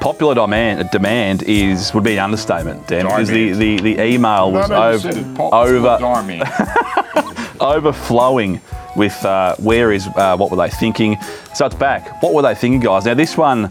[0.00, 4.70] Popular demand demand is would be an understatement, Dan, because the, the, the email was
[4.70, 6.42] over, said it, pop- over diamond.
[7.60, 8.60] overflowing
[8.96, 11.18] with uh, where is uh, what were they thinking?
[11.54, 12.22] So it's back.
[12.22, 13.04] What were they thinking, guys?
[13.04, 13.70] Now this one,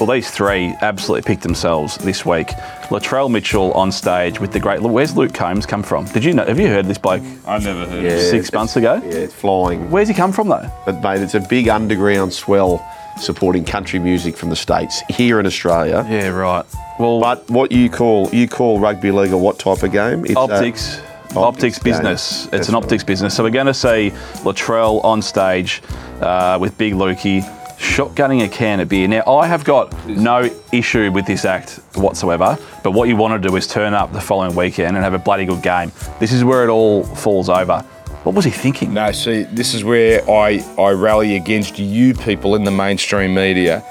[0.00, 2.50] well, these three absolutely picked themselves this week.
[2.90, 4.80] Latrell Mitchell on stage with the great.
[4.82, 6.06] Where's Luke Combs come from?
[6.06, 6.44] Did you know?
[6.44, 8.18] Have you heard this bloke I never heard Yeah.
[8.20, 9.00] six months ago?
[9.04, 9.90] Yeah, it's flying.
[9.90, 10.68] Where's he come from though?
[10.84, 12.84] But mate, it's a big underground swell
[13.18, 16.04] supporting country music from the states here in Australia.
[16.10, 16.64] Yeah, right.
[16.98, 20.24] Well, But what you call you call rugby league or what type of game?
[20.24, 20.98] It's, optics.
[20.98, 21.92] optics Optics game.
[21.92, 22.42] business.
[22.44, 23.36] It's That's an optics business.
[23.36, 24.10] So we're going to see
[24.42, 25.80] Latrell on stage
[26.20, 27.42] uh, with Big Lukey
[27.80, 29.08] shotgunning a can of beer.
[29.08, 33.48] Now, I have got no issue with this act whatsoever, but what you want to
[33.48, 35.90] do is turn up the following weekend and have a bloody good game.
[36.18, 37.80] This is where it all falls over.
[38.22, 38.92] What was he thinking?
[38.92, 43.82] No, see, this is where I, I rally against you people in the mainstream media.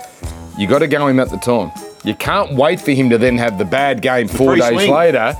[0.58, 1.71] You got to go him at the time.
[2.04, 4.91] You can't wait for him to then have the bad game four free days swing.
[4.91, 5.36] later.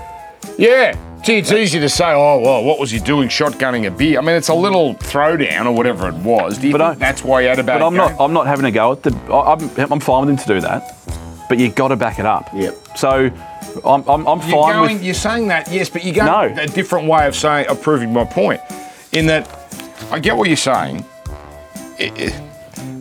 [0.58, 4.18] Yeah, Gee, it's easy to say, oh, well, what was he doing shotgunning a beer?
[4.20, 6.58] I mean, it's a little throwdown or whatever it was.
[6.58, 7.98] Do you But think I- that's why he had a bad But I'm game?
[7.98, 8.16] not.
[8.24, 9.14] I'm not having a go at the.
[9.32, 10.96] I- I'm, I'm fine with him to do that,
[11.50, 12.50] but you've got to back it up.
[12.54, 12.98] Yep.
[12.98, 13.30] So,
[13.86, 15.04] I'm, I'm, I'm You're fine going, with.
[15.04, 16.62] you're saying that, yes, but you're going No.
[16.64, 18.62] a different way of saying of proving my point.
[19.12, 19.48] In that,
[20.12, 21.04] I get what you're saying,
[22.00, 22.34] I- I-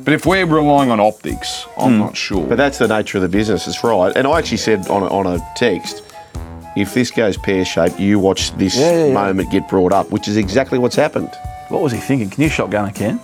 [0.04, 1.98] but if we're relying on optics, I'm Hmm.
[2.00, 2.44] not sure.
[2.46, 3.66] But that's the nature of the business.
[3.68, 4.12] It's right.
[4.16, 6.02] And I actually said on a, on a text,
[6.76, 9.12] if this goes pear shaped, you watch this Yeah, yeah, yeah.
[9.14, 11.30] moment get brought up, which is exactly what's happened.
[11.68, 12.30] What was he thinking?
[12.30, 13.20] Can you shotgun a can?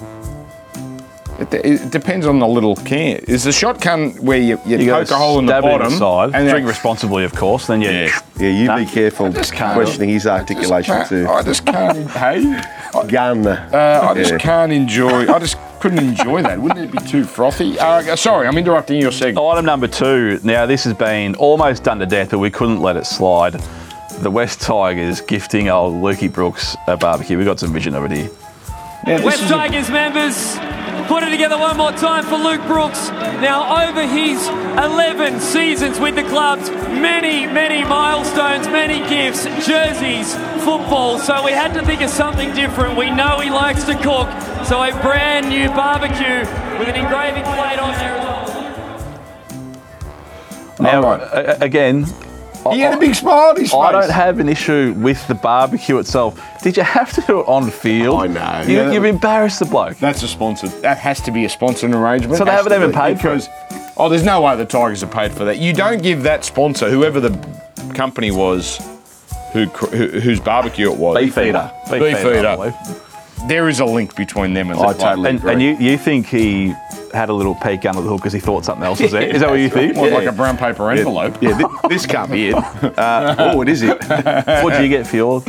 [1.53, 3.17] It, it depends on the little can.
[3.29, 6.31] Is the shotgun where you, you, You poke a hole in the bottom side.
[6.35, 7.67] and drink responsibly, of course.
[7.67, 7.91] Then you.
[7.91, 8.19] Yeah.
[8.39, 8.77] Yeah, you Nah.
[8.79, 11.27] be careful just can't- questioning his articulation Can't- too.
[11.29, 12.11] I just can't.
[12.11, 12.63] hey,
[13.09, 13.47] Gun.
[13.47, 14.39] uh, I just Yeah.
[14.39, 15.33] can't enjoy.
[15.33, 16.61] I just couldn't enjoy that.
[16.61, 17.79] Wouldn't it be too frothy?
[17.79, 19.39] Uh, sorry, I'm interrupting your segment.
[19.45, 20.41] Item number two.
[20.43, 23.61] Now, this has been almost done to death, but we couldn't let it slide.
[24.21, 27.37] The West Tigers gifting old Lukey Brooks a barbecue.
[27.37, 28.31] We've got some vision of it here.
[29.07, 30.57] Now, this West is a- Tigers members,
[31.09, 33.09] put it together one more time for Luke Brooks.
[33.41, 41.19] Now, over his 11 seasons with the clubs, many, many milestones, many gifts, jerseys, football.
[41.19, 42.97] So we had to think of something different.
[42.97, 44.29] We know he likes to cook,
[44.65, 46.41] so a brand new barbecue
[46.79, 48.35] with an engraving plate on there as well.
[50.81, 51.21] Now, All right.
[51.21, 52.07] a- a- again,
[52.73, 53.79] He had a big smile on his face.
[53.81, 56.41] I don't have an issue with the barbecue itself.
[56.63, 58.21] Did you have to do it on field?
[58.21, 58.63] I know.
[58.67, 58.93] You, Yeah.
[58.93, 59.99] You've embarrassed the bloke.
[59.99, 60.69] That's a sponsor.
[60.81, 62.39] That has to be a sponsored arrangement.
[62.39, 63.49] So they Has haven't to even be, paid for because.
[63.97, 65.59] Oh, there's no way the Tigers are paid for that.
[65.59, 67.31] You don't give that sponsor, whoever the
[67.95, 68.79] company was,
[69.53, 71.17] who, cr- who whose barbecue it was.
[71.19, 71.71] Beef eater.
[71.91, 72.57] Beef I eater.
[72.57, 72.75] believe.
[73.49, 75.53] There is a link between them and I totally And, agree.
[75.53, 76.73] and you, you think he
[77.13, 79.23] had a little peek under the hood because he thought something else was there?
[79.23, 79.95] Is that what you think?
[79.97, 81.37] More like a brown paper envelope.
[81.43, 82.55] yeah, thi- this can't be it.
[82.55, 83.99] Uh, oh, it is it.
[84.09, 85.43] What did you get for your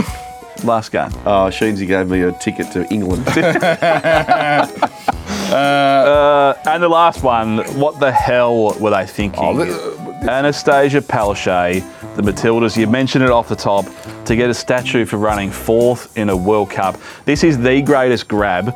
[0.63, 1.09] last game?
[1.25, 3.25] Oh, Sheensy gave me a ticket to England.
[5.45, 9.39] Uh, and the last one, what the hell were they thinking?
[9.43, 13.85] Oh, th- Annastacia Palaszczuk, the Matildas, you mentioned it off the top,
[14.25, 16.99] to get a statue for running fourth in a World Cup.
[17.25, 18.75] This is the greatest grab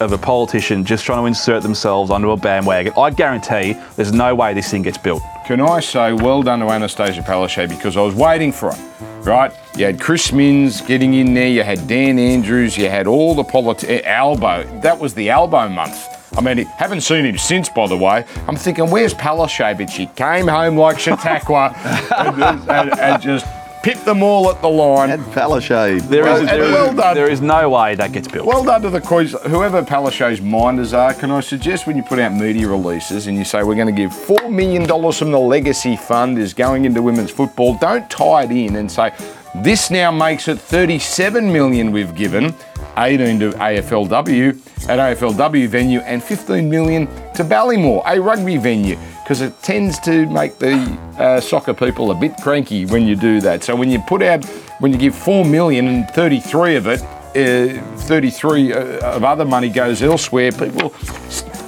[0.00, 2.92] of a politician just trying to insert themselves onto a bandwagon.
[2.96, 5.22] I guarantee there's no way this thing gets built.
[5.46, 9.52] Can I say well done to Annastacia Palaszczuk because I was waiting for her, right?
[9.76, 13.44] You had Chris Minns getting in there, you had Dan Andrews, you had all the
[13.44, 14.64] politi- eh, Albo.
[14.80, 16.17] That was the Albo month.
[16.38, 18.24] I mean, haven't seen him since, by the way.
[18.46, 19.90] I'm thinking, where's Palaszczuk?
[19.90, 21.74] She came home like Chautauqua
[22.16, 23.44] and, and, and just
[23.88, 25.08] pipped them all at the line.
[25.08, 26.02] and Palaszczuk.
[26.10, 27.14] There is, Well, there and well done.
[27.14, 28.44] there is no way that gets built.
[28.46, 29.34] Well done to the quiz.
[29.46, 33.44] Whoever Palaszczuk's minders are, can I suggest when you put out media releases and you
[33.44, 37.30] say we're going to give $4 million from the legacy fund is going into women's
[37.30, 39.10] football, don't tie it in and say
[39.54, 42.54] this now makes it 37 million we've given,
[42.98, 49.42] 18 to AFLW at AFLW venue and 15 million to Ballymore, a rugby venue, because
[49.42, 50.74] it tends to make the
[51.18, 53.62] uh, soccer people a bit cranky when you do that.
[53.62, 54.42] So when you put out,
[54.80, 58.78] when you give 4 million and 33 of it uh, 33 uh,
[59.16, 60.88] of other money goes elsewhere, people,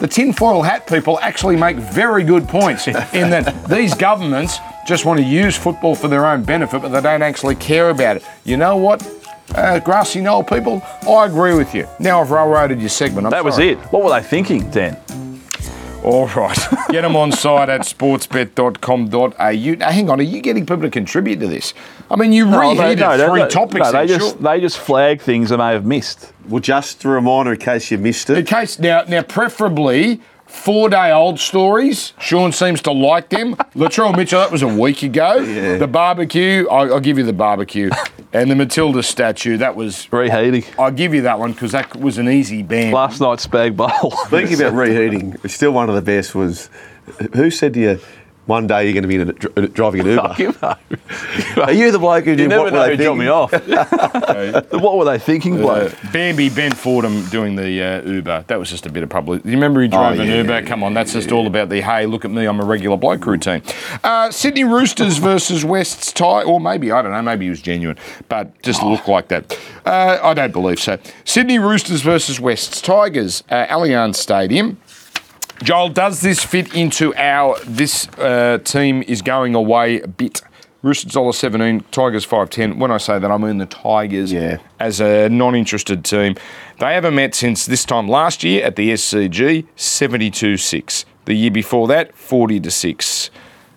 [0.01, 2.95] the tinfoil hat people actually make very good points in
[3.29, 7.21] that these governments just want to use football for their own benefit, but they don't
[7.21, 8.25] actually care about it.
[8.43, 9.07] You know what?
[9.55, 11.87] Uh, grassy knoll people, I agree with you.
[11.99, 13.27] Now I've railroaded your segment.
[13.27, 13.77] I'm that was it.
[13.93, 14.97] What were they thinking, Dan?
[16.03, 16.59] All right.
[16.91, 19.75] Get them on site at sportsbet.com.au.
[19.77, 21.75] Now, hang on, are you getting people to contribute to this?
[22.11, 23.85] I mean, you they- reheated they- three they- topics.
[23.85, 24.43] No, they just sure.
[24.43, 26.33] they just flag things they may have missed.
[26.49, 28.39] Well, just a reminder in case you missed it.
[28.39, 28.47] In it.
[28.49, 32.13] case now, now preferably four day old stories.
[32.21, 33.55] Sean seems to like them.
[33.75, 35.37] Latrell Mitchell, that was a week ago.
[35.37, 35.79] Yeah.
[35.79, 37.91] The barbecue, I'll, I'll give you the barbecue,
[38.33, 39.57] and the Matilda statue.
[39.57, 40.13] That was.
[40.13, 40.65] Reheating.
[40.79, 42.93] I'll give you that one because that was an easy ban.
[42.93, 44.11] Last night's spag bowl.
[44.27, 46.69] Speaking about reheating, still one of the best was
[47.35, 48.01] who said to you,
[48.51, 50.29] one day you're going to be in a, driving an Uber?
[50.29, 50.55] Fuck you.
[51.63, 53.53] Are you the bloke who You did never what know were they dropped me off.
[54.73, 55.95] what were they thinking, bloke?
[56.13, 58.45] Bambi Ben Fordham doing the uh, Uber.
[58.49, 59.43] That was just a bit of public.
[59.43, 60.51] Do you remember he drove Oh, an Uber?
[60.61, 62.97] yeah, Come on, that's just all about the hey, look at me, I'm a regular
[62.97, 63.63] bloke routine.
[64.03, 67.97] Uh, Sydney Roosters versus West's tie, or maybe I don't know, maybe he was genuine,
[68.29, 69.57] but just looked like that.
[69.87, 70.99] Uh, I don't believe so.
[71.25, 74.79] Sydney Roosters versus West's Tigers, uh, Allianz Stadium.
[75.63, 80.41] Joel, does this fit into our this uh, team is going away a bit?
[80.83, 82.79] Roosters dollar seventeen, Tigers five ten.
[82.79, 84.57] When I say that, I mean the Tigers Yeah.
[84.79, 86.37] as a non-interested team.
[86.79, 91.05] They haven't met since this time last year at the SCG, 72-6.
[91.27, 93.31] The year before that, 40 to six.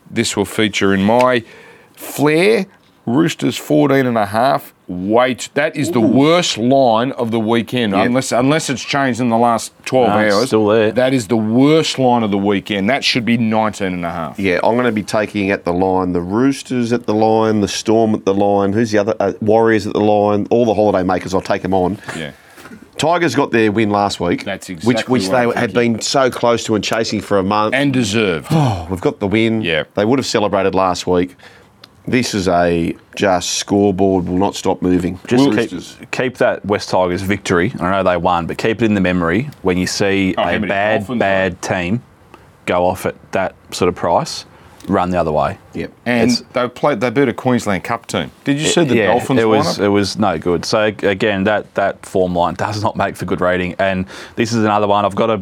[0.09, 1.43] This will feature in my
[1.93, 2.67] flare
[3.05, 4.73] Roosters 14 and a half.
[4.87, 9.37] Wait, that is the worst line of the weekend, unless unless it's changed in the
[9.37, 10.47] last 12 No, hours.
[10.47, 10.91] still there.
[10.91, 12.89] That is the worst line of the weekend.
[12.89, 14.39] That should be 19 and a half.
[14.39, 17.67] Yeah, I'm going to be taking at the line the Roosters at the line, the
[17.67, 18.71] Storm at the line.
[18.73, 19.15] Who's the other?
[19.19, 20.47] Uh, Warriors at the line.
[20.49, 21.99] All the holiday makers, I'll take them on.
[22.15, 22.31] Yeah.
[22.97, 24.43] Tigers got their win last week.
[24.45, 27.43] That's which exactly which what they had been so close to and chasing for a
[27.43, 27.73] month.
[27.73, 28.47] And deserved.
[28.51, 29.61] Oh, we've got the win.
[29.61, 29.83] Yeah.
[29.95, 31.35] They would have celebrated last week.
[32.05, 35.19] This is a just scoreboard will not stop moving.
[35.25, 37.73] Just keep, keep that West Tigers victory.
[37.79, 40.59] I know they won, but keep it in the memory when you see Oh, a
[40.59, 42.03] bad, bad team
[42.65, 44.45] go off at that sort of price.
[44.89, 45.57] Run the other way.
[45.75, 45.93] Yep.
[46.05, 46.99] And It's- they played.
[46.99, 48.31] They beat a Queensland Cup team.
[48.43, 49.83] Did you see the yeah, Dolphins it was lineup?
[49.85, 50.65] it was no good.
[50.65, 53.75] So again, that that form line does not make for good rating.
[53.79, 55.05] And this is another one.
[55.05, 55.41] I've got to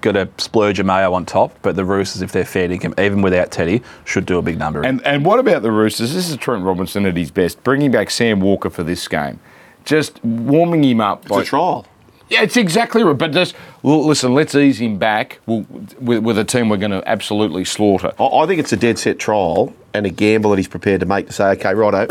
[0.00, 3.22] got to splurge a Mayo on top, but the Roosters, if they're fair dinkum, even
[3.22, 4.84] without Teddy, should do a big number.
[4.84, 6.14] And and what about the Roosters?
[6.14, 9.40] This is Trent Robinson at his best, bringing back Sam Walker for this game,
[9.84, 11.26] just warming him up.
[11.26, 11.86] It's a trial.
[12.28, 13.18] Yeah, it's exactly right.
[13.18, 15.66] But just l- listen, let's ease him back we'll,
[16.00, 18.12] with, with a team we're going to absolutely slaughter.
[18.18, 21.06] I I think it's a dead set trial and a gamble that he's prepared to
[21.06, 22.06] make to say, okay, righto,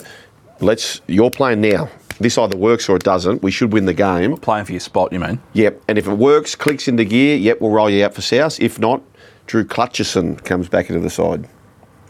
[0.60, 1.02] let's.
[1.08, 1.90] You're playing now.
[2.20, 3.42] This either works or it doesn't.
[3.44, 4.36] We should win the game.
[4.38, 5.42] Playing for your spot, you mean?
[5.54, 5.82] Yep.
[5.88, 8.60] And if it works, clicks into gear, yep, we'll roll you out for South.
[8.60, 9.02] If not,
[9.48, 11.48] Drew Clutcherson comes back into the side.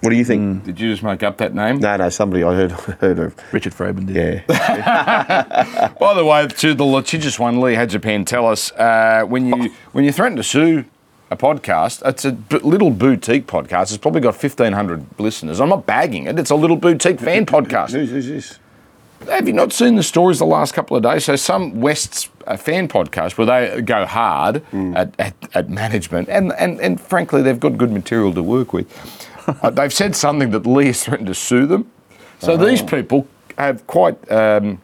[0.01, 0.64] What do you think?
[0.64, 1.80] Did you just make up that name?
[1.80, 3.36] No, no, somebody I heard heard of.
[3.53, 4.43] Richard Fraben did.
[4.49, 5.93] Yeah.
[5.99, 10.05] By the way, to the litigious one, Lee Hadjapan, tell us uh, when you when
[10.05, 10.86] you threaten to sue
[11.30, 13.84] a podcast, it's a b- little boutique podcast.
[13.89, 15.60] It's probably got fifteen hundred listeners.
[15.60, 16.39] I'm not bagging it.
[16.39, 17.91] It's a little boutique fan podcast.
[17.91, 18.60] Who's, who's this?
[19.28, 21.26] Have you not seen the stories the last couple of days?
[21.26, 24.64] So some West's uh, fan podcast where they go hard
[24.96, 28.88] at, at, at management, and, and, and frankly, they've got good material to work with.
[29.62, 31.92] uh, they've said something that Lee has threatened to sue them.
[32.40, 34.82] So these people have quite um,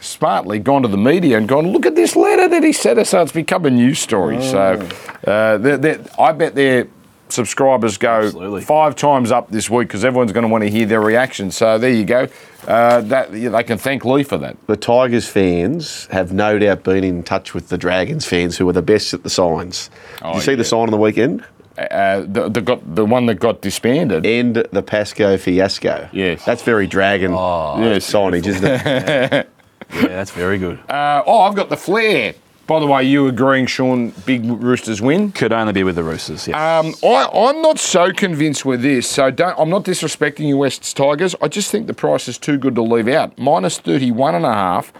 [0.00, 3.10] smartly gone to the media and gone, look at this letter that he sent us.
[3.10, 4.42] So it's become a news story.
[4.42, 4.88] So
[5.26, 6.88] uh, they're, they're, I bet their
[7.28, 8.62] subscribers go Absolutely.
[8.62, 11.50] five times up this week because everyone's going to want to hear their reaction.
[11.50, 12.28] So there you go.
[12.66, 14.56] Uh, that yeah, they can thank Lee for that.
[14.66, 18.72] The Tigers fans have no doubt been in touch with the Dragons fans who are
[18.72, 19.88] the best at the signs.
[20.18, 20.56] Did Oh, you see yeah.
[20.56, 21.44] the sign on the weekend?
[21.78, 24.24] Uh, the, the got the one that got disbanded.
[24.24, 26.08] End the Pasco fiasco.
[26.12, 26.42] Yes.
[26.44, 28.10] That's very Dragon yes.
[28.10, 29.48] signage, isn't it?
[29.94, 30.80] Yeah, that's very good.
[30.90, 32.34] Uh, oh, I've got the flare.
[32.66, 34.10] By the way, you agreeing, Sean?
[34.26, 35.30] Big Roosters win.
[35.30, 36.48] Could only be with the Roosters.
[36.48, 36.78] Yeah.
[36.80, 39.08] Um, I, I'm not so convinced with this.
[39.08, 39.56] So don't.
[39.56, 41.36] I'm not disrespecting you, West's Tigers.
[41.40, 43.38] I just think the price is too good to leave out.
[43.38, 44.92] Minus thirty-one and a half,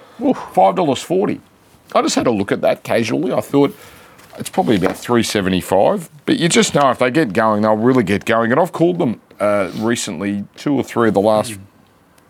[0.53, 1.41] five dollars forty.
[1.93, 3.33] I just had a look at that casually.
[3.33, 3.75] I thought
[4.39, 6.09] it's probably about three seventy-five.
[6.25, 8.53] But you just know if they get going, they'll really get going.
[8.53, 11.59] And I've called them uh, recently, two or three of the last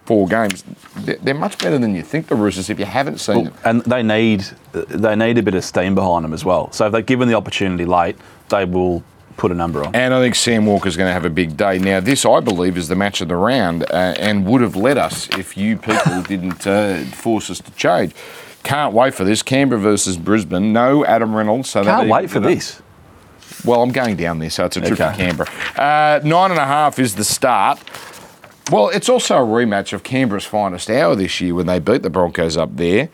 [0.07, 0.65] four games.
[0.97, 2.29] They're, much better than you think.
[2.29, 3.55] The Roosters, if you haven't seen them.
[3.65, 6.73] and they need they need a bit of steam behind them as well.
[6.73, 8.17] So if they're given the opportunity late,
[8.49, 9.03] they will
[9.37, 9.95] put a number on.
[9.95, 11.79] And I think Sam Walker's going to have a big day.
[11.79, 14.97] Now, this, I believe, is the match of the round uh, and would have led
[14.97, 18.15] us if you people didn't uh, force us to change.
[18.63, 19.43] Can't wait for this.
[19.43, 20.73] Canberra versus Brisbane.
[20.73, 21.71] No Adam Reynolds.
[21.71, 22.83] So Can't wait for this.
[23.65, 25.49] Well, I'm going down there, so it's a trip to Canberra.
[25.77, 27.79] Uh, nine and a half is the start.
[28.71, 32.11] Well, it's also a rematch of Canberra's finest hour this year when they beat the
[32.11, 33.09] Broncos up there,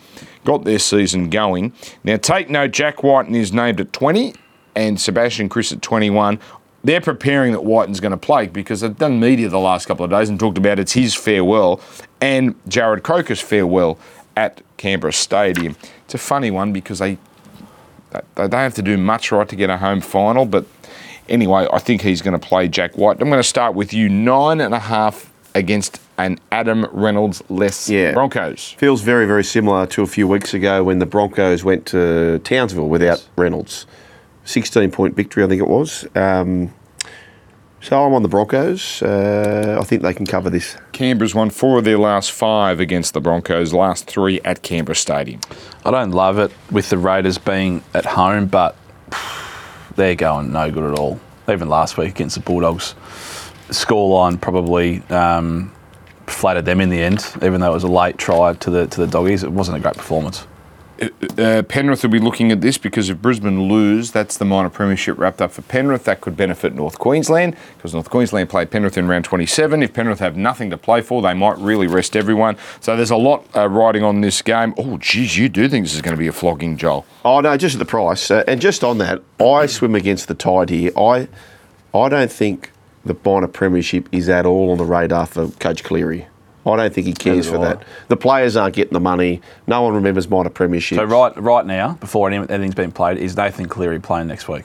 [0.46, 1.74] got their season going.
[2.02, 4.34] Now, take note, Jack Wighton is named at 20
[4.74, 6.38] and Sebastian Kris at 21.
[6.82, 10.10] They're preparing that Wighton's going to play because they've done media the last couple of
[10.10, 11.82] days and talked about it's his farewell
[12.22, 13.98] and Jarrod Croker's farewell
[14.34, 15.76] at Canberra Stadium.
[16.06, 17.18] It's a funny one because they
[18.10, 20.66] they don't have to do much right to get a home final, but
[21.28, 23.20] anyway, I think he's going to play Jack White.
[23.22, 27.88] I'm going to start with you nine and a half against an Adam Reynolds less
[27.88, 28.12] Yeah.
[28.12, 28.74] Broncos.
[28.78, 32.88] Feels very, very similar to a few weeks ago when the Broncos went to Townsville
[32.88, 33.86] without Reynolds.
[34.44, 36.06] 16 point victory, I think it was.
[36.14, 36.72] Um,
[37.80, 39.02] so I'm on the Broncos.
[39.02, 40.76] Uh, I think they can cover this.
[40.92, 45.40] Canberra's won four of their last five against the Broncos, last three at Canberra Stadium.
[45.84, 48.76] I don't love it with the Raiders being at home, but
[49.96, 51.18] they're going no good at all.
[51.48, 52.94] Even last week against the Bulldogs,
[53.72, 55.72] scoreline probably um,
[56.26, 57.26] flattered them in the end.
[57.42, 59.80] Even though it was a late try to the to the doggies, it wasn't a
[59.80, 60.46] great performance.
[61.36, 65.18] Uh, Penrith will be looking at this because if Brisbane lose, that's the minor premiership
[65.18, 66.04] wrapped up for Penrith.
[66.04, 69.82] That could benefit North Queensland because North Queensland played Penrith in round 27.
[69.82, 72.56] If Penrith have nothing to play for, they might really rest everyone.
[72.80, 74.74] So there's a lot uh, riding on this game.
[74.76, 77.04] Oh, geez, you do think this is going to be a flogging, Joel?
[77.24, 78.30] Oh, no, just at the price.
[78.30, 80.92] Uh, and just on that, I swim against the tide here.
[80.96, 81.26] I,
[81.92, 82.70] I don't think
[83.04, 86.26] the minor premiership is at all on the radar for Coach Cleary.
[86.64, 87.82] I don't think he cares for that.
[88.06, 89.40] The players aren't getting the money.
[89.66, 90.96] No one remembers minor premiership.
[90.96, 94.64] So right, right now, before anything's been played, is Nathan Cleary playing next week?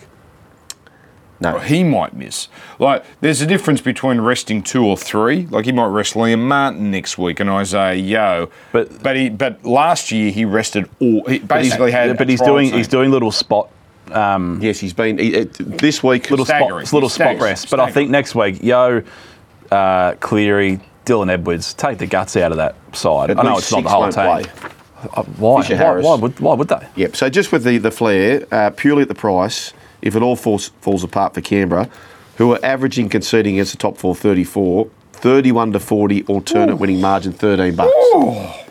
[1.40, 1.60] No.
[1.60, 2.48] He might miss.
[2.80, 5.46] Like, there's a difference between resting two or three.
[5.48, 8.50] Like, he might rest Liam Martin next week and Isaah Yeo.
[8.72, 11.24] But- but he but last year he rested all.
[11.28, 12.08] He basically had.
[12.08, 12.78] Yeah, a but he's trial doing team.
[12.78, 13.70] he's doing little spot
[14.62, 16.30] Yes, he's been he, it, this week.
[16.30, 16.86] little Staggering.
[16.86, 17.70] spot little spot rest.
[17.70, 19.04] But I think next week, Yeo,
[19.72, 23.32] uh, Cleary, Dylan Edwards, take the guts out of that side.
[23.32, 24.24] At I know it's not the whole team.
[24.24, 24.44] play.
[25.14, 25.62] Uh, why?
[25.62, 26.88] Why, why would why would they?
[26.96, 27.16] Yep.
[27.16, 30.70] So just with the the flare, uh, purely at the price, if it all falls
[30.82, 31.90] falls apart for Canberra,
[32.38, 37.34] who are averaging conceding against the top four 34, 31 to 40, alternate winning margin
[37.34, 37.92] 13 bucks.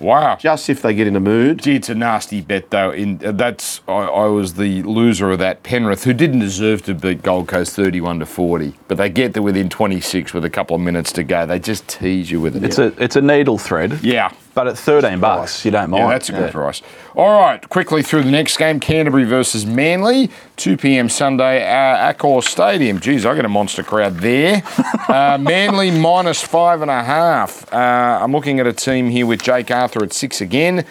[0.01, 0.37] wow.
[0.41, 1.63] Just if they get in a mood.
[1.63, 2.91] Gee, it's a nasty bet though.
[2.91, 6.95] In uh, that's I, I was the loser of that Penrith, who didn't deserve to
[6.95, 10.77] beat Gold Coast thirty-one to forty, but they get there within twenty-six with a couple
[10.77, 11.47] of minutes to go.
[11.47, 12.65] They just tease you with it.
[12.65, 14.01] It's a it's a needle thread.
[14.03, 14.33] yeah.
[14.57, 16.05] But at 13 bucks, you don't mind.
[16.05, 16.81] Yeah, that's a good price.
[17.15, 21.11] All right, quickly through the next game Canterbury versus Manly, 2 p.m.
[21.11, 22.99] Sunday, uh, Accor Stadium.
[22.99, 24.63] Geez, I get a monster crowd there.
[25.09, 27.71] uh, Manly minus five and a half.
[27.71, 30.87] Uh, I'm looking at a team here with Jake Arthur at six again.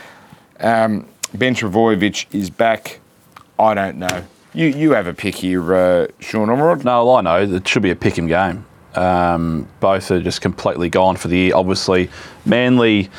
[0.60, 3.00] Um, ben Trbojevic is back.
[3.58, 4.26] I don't know.
[4.54, 6.84] You you have a pick here, uh, Sean Ormerod.
[6.84, 7.42] No, I know.
[7.42, 8.64] It should be a pick 'em game.
[8.94, 11.56] Um, both are just completely gone for the year.
[11.56, 12.10] Obviously,
[12.46, 13.10] Manly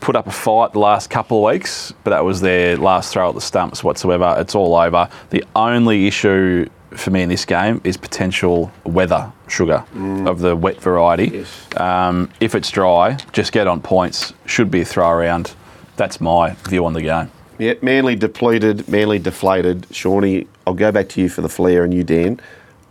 [0.00, 3.28] put up a fight the last couple of weeks, but that was their last throw
[3.28, 4.34] at the stumps whatsoever.
[4.38, 5.08] It's all over.
[5.30, 9.84] The only issue for me in this game is potential weather sugar
[10.26, 11.44] of the wet variety.
[11.76, 14.32] Um, if it's dry, just get on points.
[14.46, 15.54] Should be a throw around.
[15.96, 17.30] That's my view on the game.
[17.58, 19.86] Yeah, Manly depleted, Manly deflated.
[19.90, 22.40] Shawnee, I'll go back to you for the flare and you, Dan.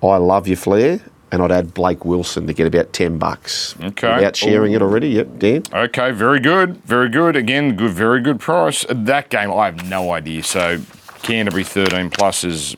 [0.03, 1.01] I love your flare,
[1.31, 3.75] and I'd add Blake Wilson to get about 10 bucks.
[3.81, 4.15] Okay.
[4.15, 5.63] Without sharing it already, yep, Dan.
[5.73, 7.35] Okay, very good, very good.
[7.35, 8.85] Again, good, very good price.
[8.89, 10.43] That game, I have no idea.
[10.43, 10.79] So
[11.21, 12.75] Canterbury 13 plus is.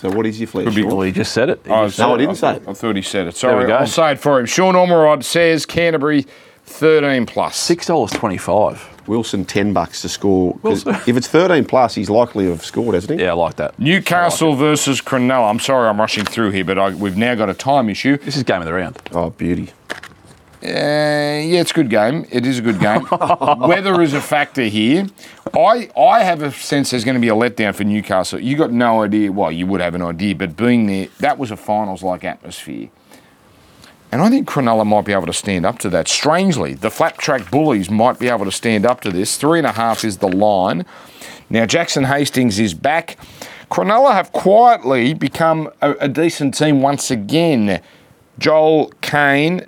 [0.00, 1.60] So what is your flare, Could be- Well, you just said it.
[1.66, 2.62] You Oh, just No, said I didn't say it.
[2.68, 3.36] I thought he said it.
[3.36, 3.76] Sorry, we go.
[3.76, 4.46] I'll say it for him.
[4.46, 6.24] Sean Ormerod says Canterbury
[6.66, 7.56] 13 plus.
[7.56, 8.80] Six dollars twenty-five.
[9.08, 10.58] Wilson, 10 bucks to score.
[10.64, 13.24] If it's 13 plus, he's likely to have scored, hasn't he?
[13.24, 13.78] Yeah, I like that.
[13.78, 15.50] Newcastle versus Cronulla.
[15.50, 18.16] I'm sorry, I'm rushing through here, but I, we've now got a time issue.
[18.18, 19.00] This is game of the round.
[19.12, 19.72] Oh, beauty.
[20.60, 22.26] Uh, yeah, it's a good game.
[22.32, 23.06] It is a good game.
[23.60, 25.06] Weather is a factor here.
[25.56, 28.40] I I have a sense there's going to be a letdown for Newcastle.
[28.40, 29.30] You got no idea.
[29.30, 32.88] Well, you would have an idea, but being there, that was a finals-like atmosphere.
[34.10, 36.08] And I think Cronulla might be able to stand up to that.
[36.08, 39.36] Strangely, the flat track bullies might be able to stand up to this.
[39.36, 40.86] Three and a half is the line.
[41.50, 43.18] Now, Jackson Hastings is back.
[43.70, 47.82] Cronulla have quietly become a, a decent team once again.
[48.38, 49.66] Joel Caine,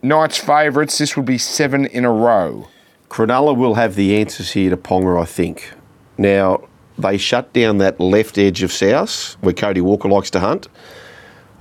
[0.00, 0.98] Knights favourites.
[0.98, 2.68] This would be seven in a row.
[3.08, 5.72] Cronulla will have the answers here to Ponga, I think.
[6.18, 6.68] Now,
[6.98, 10.68] they shut down that left edge of South where Cody Walker likes to hunt.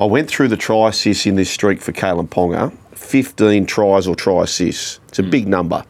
[0.02, 4.16] I went through the try assists in this streak for Kalyn Ponga 15 tries or
[4.16, 5.00] try assists.
[5.10, 5.84] It's a big number.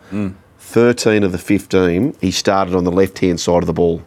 [0.60, 4.02] 13 of the 15, he started on the left hand side of the ball.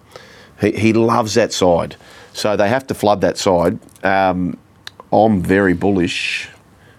[0.61, 1.97] He, he loves that side.
[2.35, 3.79] So they have to flood that side.
[4.05, 4.59] Um,
[5.13, 6.49] I'm very bullish.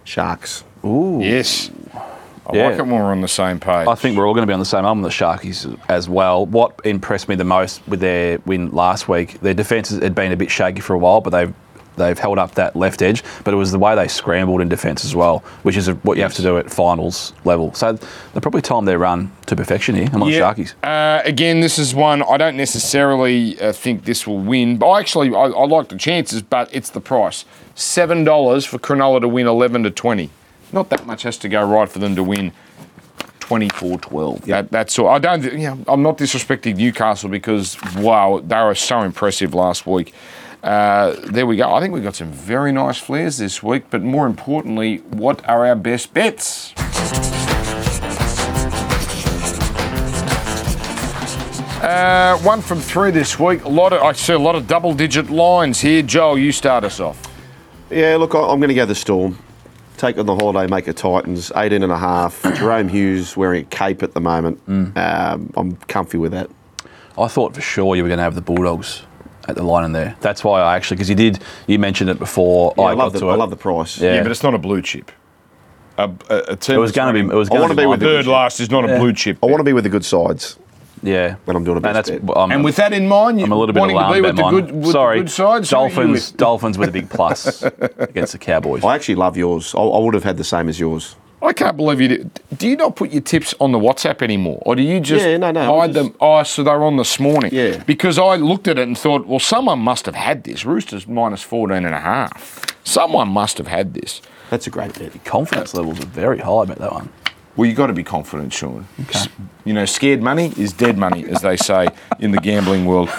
[0.03, 0.64] Sharks.
[0.84, 1.20] Ooh.
[1.22, 1.70] Yes.
[2.47, 2.68] I Yeah.
[2.70, 3.88] like it when we're on the same page.
[3.88, 6.45] I think we're all going to be on the same album, the Sharkies as well.
[6.45, 10.38] What impressed me the most with their win last week, their defence had been a
[10.38, 11.53] bit shaky for a while, but they've
[11.96, 13.24] they've held up that left edge.
[13.43, 16.24] But it was the way they scrambled in defence as well, which is what you
[16.24, 17.74] have to do at finals level.
[17.74, 20.10] So they probably timed their run to perfection here.
[20.12, 20.74] I'm on Sharkies.
[20.84, 24.78] Uh, again, this is one I don't necessarily uh, think this will win.
[24.78, 27.46] But actually, I, I like the chances, but it's the price.
[27.76, 30.30] Seven dollars for Cronulla to win eleven to twenty.
[30.72, 32.52] Not that much has to go right for them to win
[33.46, 34.41] 24-12.
[34.46, 35.08] That, that's all.
[35.08, 35.43] I don't.
[35.43, 40.14] You know, I'm not disrespecting Newcastle because wow, they were so impressive last week.
[40.66, 41.72] Uh, there we go.
[41.76, 45.63] I think we've got some very nice flares this week, but more importantly, what are
[45.68, 46.74] our best bets?
[51.84, 53.63] Uh, one from three this week.
[53.63, 56.01] A lot of I see a lot of double-digit lines here.
[56.01, 57.22] Joel, you start us off.
[57.91, 59.38] Yeah, look, I- I'm going to go the Storm.
[59.97, 62.41] Take on the holiday, make it Titans, 18 and a half.
[62.43, 64.59] Jahrome Hughes wearing a cape at the moment.
[64.68, 66.49] Um, I'm comfy with that.
[67.20, 69.03] I thought for sure you were going to have the Bulldogs
[69.48, 70.16] at the line in there.
[70.22, 72.74] That's why I actually, because you did, you mentioned it before.
[72.78, 73.38] Yeah, I, I, love got the, to I it.
[73.38, 74.00] love the price.
[74.00, 74.16] Yeah.
[74.16, 75.12] Yeah, but it's not a blue chip.
[75.98, 77.28] A, a, a team It was going to be.
[77.34, 79.14] It was I going wanna to be with the- third last is not a blue
[79.14, 79.38] chip.
[79.41, 80.58] I want to be with the good sides.
[81.04, 82.24] Yeah, when I'm doing a and best that's.
[82.24, 82.36] bet.
[82.38, 84.26] I'm, And with that in mind, you I'm a little bit wanting to be alarmed
[84.26, 84.82] with the about good, mine.
[84.82, 85.68] with Sorry, the good side.
[85.68, 86.32] so are you Dolphins.
[86.32, 87.62] with- Dolphins with a big plus
[88.00, 88.84] against the Cowboys.
[88.84, 89.76] I actually love yours.
[89.76, 91.16] I, I would have had the same as yours.
[91.42, 92.08] I can't believe you.
[92.08, 95.24] Do, do you not put your tips on the WhatsApp anymore, or do you just
[95.26, 96.16] Yeah, no, no, I hide just- them?
[96.20, 97.52] Oh, so they're on this morning.
[97.54, 97.84] Yeah.
[97.86, 100.66] Because I looked at it and thought, well, someone must have had this.
[100.66, 102.66] Roosters minus 14 and a half.
[102.84, 104.22] Someone must have had this.
[104.50, 105.24] That's a great bet.
[105.26, 107.10] Confidence levels are very high about that one.
[107.56, 108.88] Well, you've got to be confident, Sean.
[109.10, 109.30] S-
[109.64, 111.88] You know, scared money is dead money, as they say
[112.20, 113.10] in the gambling world.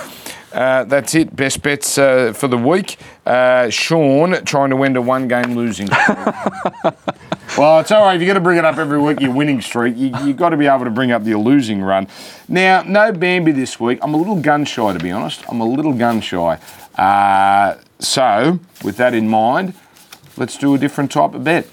[0.52, 1.34] Uh, that's it.
[1.34, 2.98] Best bets uh, for the week.
[3.24, 5.86] Uh, Sean trying to end a one-game losing.
[5.88, 6.16] streak.
[7.58, 8.14] well, it's all right.
[8.14, 10.50] If you're going to bring it up every week, your winning streak, you, you've got
[10.50, 12.08] to be able to bring up your losing run.
[12.48, 13.98] Now, no Bambi this week.
[14.02, 15.42] I'm a little gun shy, to be honest.
[15.48, 16.58] I'm a little gun shy.
[16.96, 19.74] Uh, so, with that in mind,
[20.36, 21.66] let's do a different type of bet.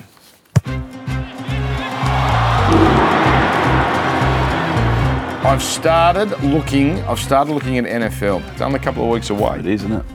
[5.53, 6.99] I've started looking.
[7.01, 8.41] I've started looking at NFL.
[8.53, 9.59] It's only a couple of weeks away.
[9.59, 10.05] It is, isn't it?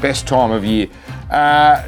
[0.00, 0.86] Best time of year.
[1.30, 1.86] Uh,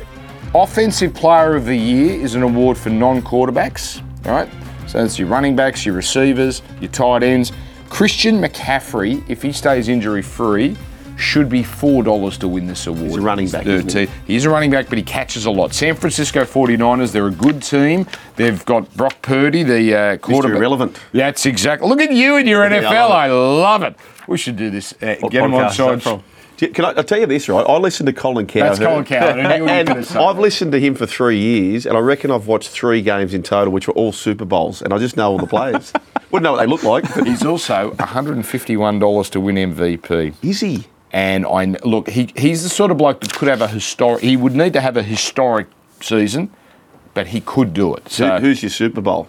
[0.54, 4.02] offensive Player of the Year is an award for non-quarterbacks.
[4.26, 4.52] All right.
[4.88, 7.50] So it's your running backs, your receivers, your tight ends.
[7.88, 10.76] Christian McCaffrey, if he stays injury-free,
[11.16, 13.02] should be four dollars to win this award.
[13.10, 14.08] He's a running back, isn't he?
[14.26, 15.72] He's a running back, but he catches a lot.
[15.74, 18.06] San Francisco 49ers, they're a good team.
[18.36, 20.58] They've got Brock Purdy, the uh, quarterback.
[20.58, 20.98] Irrelevant.
[21.12, 21.88] That's exactly.
[21.88, 22.90] Look at you and your Yeah, I NFL.
[22.90, 23.96] love I love it.
[24.28, 24.92] We should do this.
[24.94, 26.02] Uh, get him on podcast is that side.
[26.02, 26.22] from?
[26.58, 27.66] Can I, I'll tell you this, right?
[27.68, 28.70] I listened to Colin Cowherd.
[28.70, 29.38] That's Colin Cowherd.
[29.44, 32.30] I knew you were and I've listened to him for three years, and I reckon
[32.30, 35.30] I've watched three games in total, which were all Super Bowls, and I just know
[35.32, 35.92] all the players.
[36.30, 37.04] Wouldn't know what they look like.
[37.14, 40.34] but He's also $151 to win MVP.
[40.42, 40.84] Is he?
[41.12, 44.22] And I look, he, he's the sort of bloke that could have a historic.
[44.22, 45.66] He would need to have a historic
[46.00, 46.50] season,
[47.14, 48.02] but he could do it.
[48.04, 49.28] Who- So who's your Super Bowl?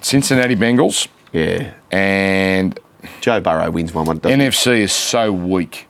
[0.00, 1.72] Cincinnati Bengals Yeah.
[1.90, 2.78] and
[3.20, 4.06] Joe Burrow wins one.
[4.18, 4.46] doesn't he?
[4.46, 5.86] NFC is so weak.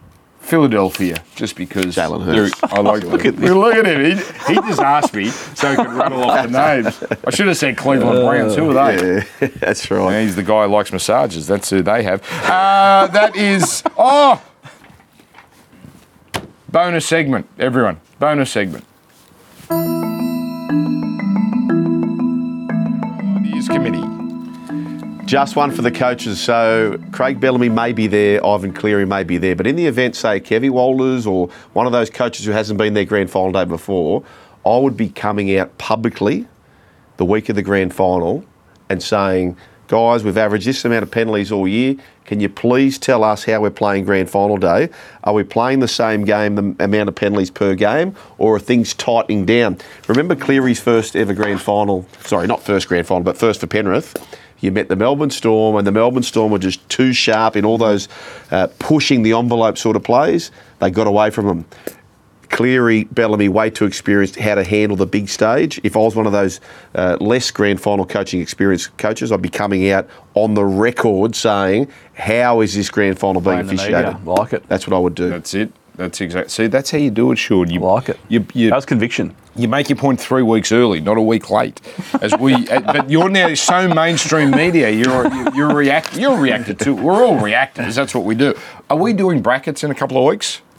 [0.51, 1.95] Philadelphia, just because.
[1.95, 2.61] Jalen Hurts.
[2.65, 3.51] I like look at this.
[3.51, 4.05] Look at him.
[4.05, 6.51] He, he just asked me so he could rattle off the
[6.83, 7.05] names.
[7.25, 8.57] I should have said Cleveland Browns.
[8.57, 9.25] Who are they?
[9.41, 10.11] Yeah, that's right.
[10.11, 11.47] Yeah, he's the guy who likes massages.
[11.47, 12.21] That's who they have.
[12.45, 14.43] Uh, that is oh,
[16.69, 18.01] bonus segment, everyone.
[18.19, 18.85] Bonus segment.
[23.39, 24.10] Ideas committee.
[25.31, 26.41] Just one for the coaches.
[26.41, 30.17] So Craig Bellamy may be there, Ivan Cleary may be there, but in the event,
[30.17, 33.65] say Kevvie Walters or one of those coaches who hasn't been there grand final day
[33.65, 34.25] before,
[34.67, 36.49] I would be coming out publicly
[37.17, 38.45] the week of the grand final
[38.89, 39.57] and saying,
[39.87, 41.95] guys, we've averaged this amount of penalties all year.
[42.25, 44.89] Can you please tell us how we're playing grand final day?
[45.23, 48.95] Are we playing the same game, the amount of penalties per game, or are things
[48.95, 49.79] tightening down?
[50.09, 54.17] Remember Cleary's first ever grand final, sorry, not first grand final, but first for Penrith.
[54.61, 57.79] You met the Melbourne Storm, and the Melbourne Storm were just too sharp in all
[57.79, 58.09] those
[58.51, 60.51] uh, pushing the envelope sort of plays.
[60.81, 61.65] They got away from them.
[62.51, 65.81] Cleary, Bellamy, way too experienced how to handle the big stage.
[65.85, 66.61] If I was one of those
[66.97, 71.89] uh, less grand final coaching experienced coaches, I'd be coming out on the record saying,
[72.15, 74.01] "How is this grand final being Blame the media.
[74.01, 74.69] officiated?" Like it.
[74.69, 75.31] That's what I would do.
[75.31, 75.73] That's it.
[76.01, 76.51] That's exact.
[76.51, 77.69] See, that's how you do it, Sean.
[77.69, 78.19] You Like it.
[78.31, 79.37] You, you, That was conviction.
[79.55, 81.79] you make your point three weeks early, not a week late.
[82.23, 84.89] As we, but you're now so mainstream media.
[84.89, 86.17] You're you're, you're react.
[86.17, 86.95] You're reacted to.
[86.95, 87.95] We're all reactors.
[87.97, 88.55] That's what we do.
[88.89, 90.63] Are we doing brackets in a couple of weeks?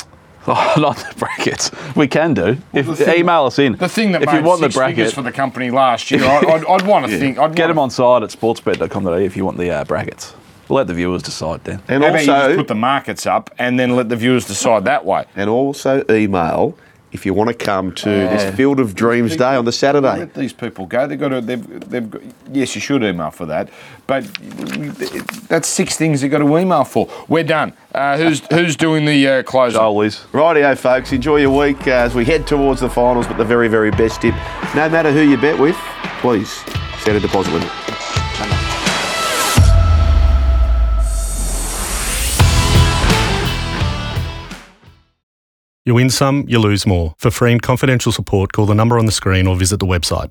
[0.48, 1.70] Oh, not the brackets.
[1.96, 2.58] We can do.
[2.74, 3.76] if thing- email us in.
[3.76, 6.10] The thing that if made you want the six figures bracket, for the company last
[6.10, 7.38] year, I'd, I'd, I'd want to think.
[7.38, 10.34] I'd get them on side at sportsbet.com.au if you want the uh, brackets.
[10.72, 11.82] We'll let the viewers decide then.
[11.90, 14.46] And How about you just also, put the markets up and then let the viewers
[14.46, 15.26] decide that way?
[15.36, 16.78] and also email
[17.12, 20.20] if you want to come to this Field of Dreams Day on the Saturday.
[20.20, 21.08] Let these people go.
[21.08, 21.42] They've got to.
[21.42, 21.90] They've.
[21.90, 22.10] They've.
[22.10, 22.22] Got,
[22.54, 23.68] yes, you should email for that,
[24.08, 24.24] but
[25.50, 27.10] that's six things you've got to email for.
[27.28, 27.74] We're done.
[27.94, 29.78] Uh, who's Who's doing the uh, closing?
[29.78, 30.22] Joel, Liz.
[30.32, 31.12] Rightio, folks.
[31.12, 33.28] Enjoy your week uh, as we head towards the finals.
[33.28, 34.36] But the very, very best tip,
[34.74, 35.76] no matter who you bet with,
[36.22, 36.50] please
[37.04, 37.91] set a deposit limit.
[45.84, 47.16] You win some, you lose more.
[47.18, 50.30] For free and confidential support, call the number on the screen or visit the website.